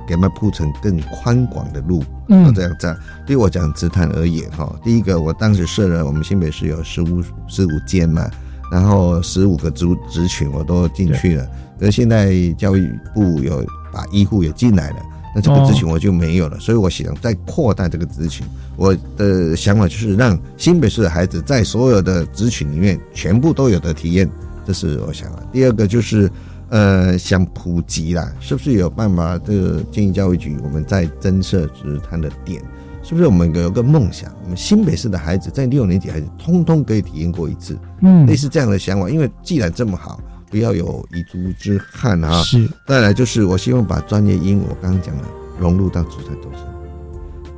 [0.06, 2.04] 给他们铺成更宽广的路。
[2.28, 2.96] 嗯，这样这样，
[3.26, 8.30] 对我讲职坛而言，哈，第一个，我当时设了我们新北市有十五十五间嘛，
[8.70, 11.48] 然后十五个职职群我都进去了，
[11.80, 14.96] 而现在教育部有把医护也进来了。
[15.38, 18.44] 那这个咨询我就没有了，所以我想再扩大这个咨询。
[18.74, 24.28] 我的想法就是让新北市的孩子在所有的咨询里面全部都有的体验，
[24.66, 25.46] 这是我想的。
[25.52, 26.28] 第二个就是，
[26.70, 29.38] 呃，想普及啦，是不是有办法？
[29.38, 32.60] 这个建议教育局我们在增设职谈的点，
[33.04, 34.32] 是不是我们有个梦想？
[34.42, 39.08] 我们新北市的孩子在六年级孩子通通可以体验过一次，嗯，类似这样的想法。
[39.08, 40.20] 因为既然这么好。
[40.50, 42.42] 不要有遗珠之憾啊！
[42.42, 45.24] 是，再来就是我希望把专业英我刚刚讲的
[45.58, 46.62] 融入到职场中心。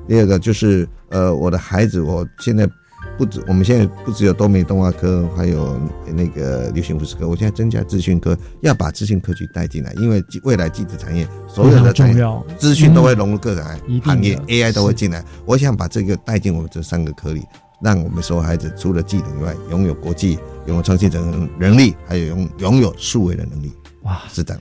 [0.08, 2.68] 第二个就是呃，我的孩子，我现在
[3.16, 13.64] 不止，我们现在不只有多美动画科，还有那个流行服饰科，我现在增加资讯科，要把资讯科去带进来，因为未来技术产业所有的重要资讯都会融入各个
[14.02, 17.42] 行业，AI 都会进来，我想把这个带进我们这三个科里。
[17.80, 23.72] 让我们所有孩子除了技能以外，拥有国际、拥有创新能能力，还有拥拥有数位的能力。
[24.02, 24.58] 哇，是的。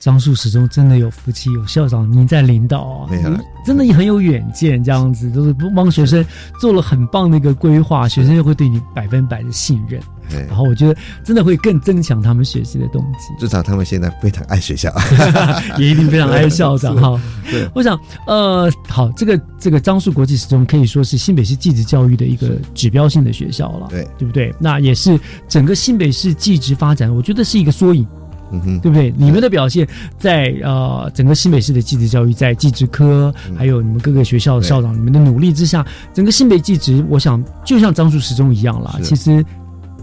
[0.00, 3.10] 张树始终真的有福气，有校长您在领导啊，
[3.66, 6.24] 真的也很有远见，这样子都是帮学生
[6.58, 10.00] 做了很棒的一个规划，学生又会对你百分百的信任，
[10.48, 13.28] 然后我觉得真的会更增强他们学习的动机。
[13.38, 14.90] 至少他们现在非常爱学校，
[15.76, 17.20] 也一定非常爱校长哈。
[17.50, 24.50] 对，我想呃，好，这个这个樟树国际始终可以说是新北市技职教育的一个指标性的学校了，对，对不对？
[24.58, 28.06] 那也是整个新北市技职发展，我觉得是一个缩影。
[28.52, 29.12] 嗯哼，对不对？
[29.16, 29.86] 你们的表现
[30.18, 39.44] 在呃整个新北市的技职教育，在技职科，还有你们各个学校的校长，你们的努力之下，整个新北技职，我想就像张树始终一样啦，其实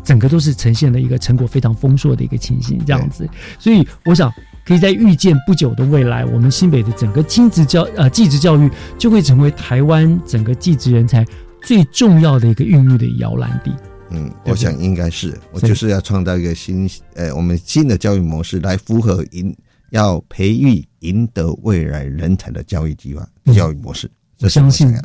[0.04, 3.30] 整个都是呈现了一个成果非常丰硕的一个情形，这样子。
[3.60, 4.32] 所以我想，
[4.66, 11.26] 可以在预见不久的未来，我们新北的整个亲职教呃技职教育就会成为台湾整个技职人才
[11.62, 13.72] 最重要的一个孕育的摇篮地。
[14.10, 19.56] 嗯，我想应该是，我就是要创造一个新，呃，我们新的教育模式来符合赢，
[19.90, 24.10] 要培育赢得未来人才的教育计划、教育模式。
[24.40, 24.96] 我相信。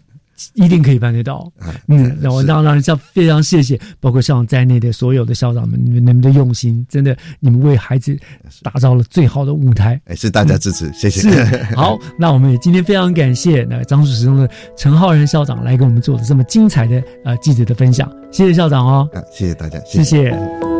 [0.55, 1.51] 一定可以办得到，
[1.88, 8.18] 嗯，那我当然要非常谢谢，包括校长在内的所有的校长们，你们的用心，真的，你们为孩子
[8.62, 11.20] 打造了最好的舞台，哎，是大家支持，谢谢。
[11.20, 20.71] 是 好，那我们也今天非常感谢那张树始中的陈浩然校长来给我们做的这么精彩的呃记者的分享，谢谢校长哦，啊，谢谢大家，谢谢。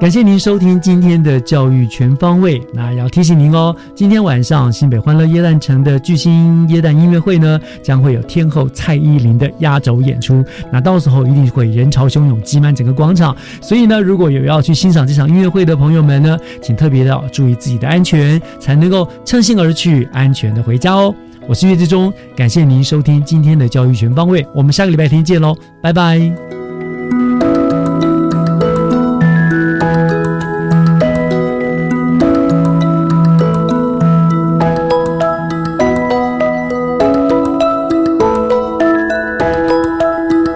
[0.00, 2.60] 感谢您收听今天的教育全方位。
[2.74, 10.44] 那要提醒您哦，今天晚上新北欢乐耶诞城的巨星耶诞音乐会呢，将会有天后蔡依林的压轴演出。
[10.70, 13.34] 那到时候一定会人潮汹涌，挤满整个广场。
[13.62, 21.14] 所以呢，如果有要去欣赏这场音乐会的朋友们呢，请特别的注意自己的安全，才能够乘兴而去，安全的回家哦。
[21.46, 24.46] 我是岳志忠，感谢您收听今天的教育全方位。
[24.54, 26.63] 我们下个礼拜天见喽，拜拜。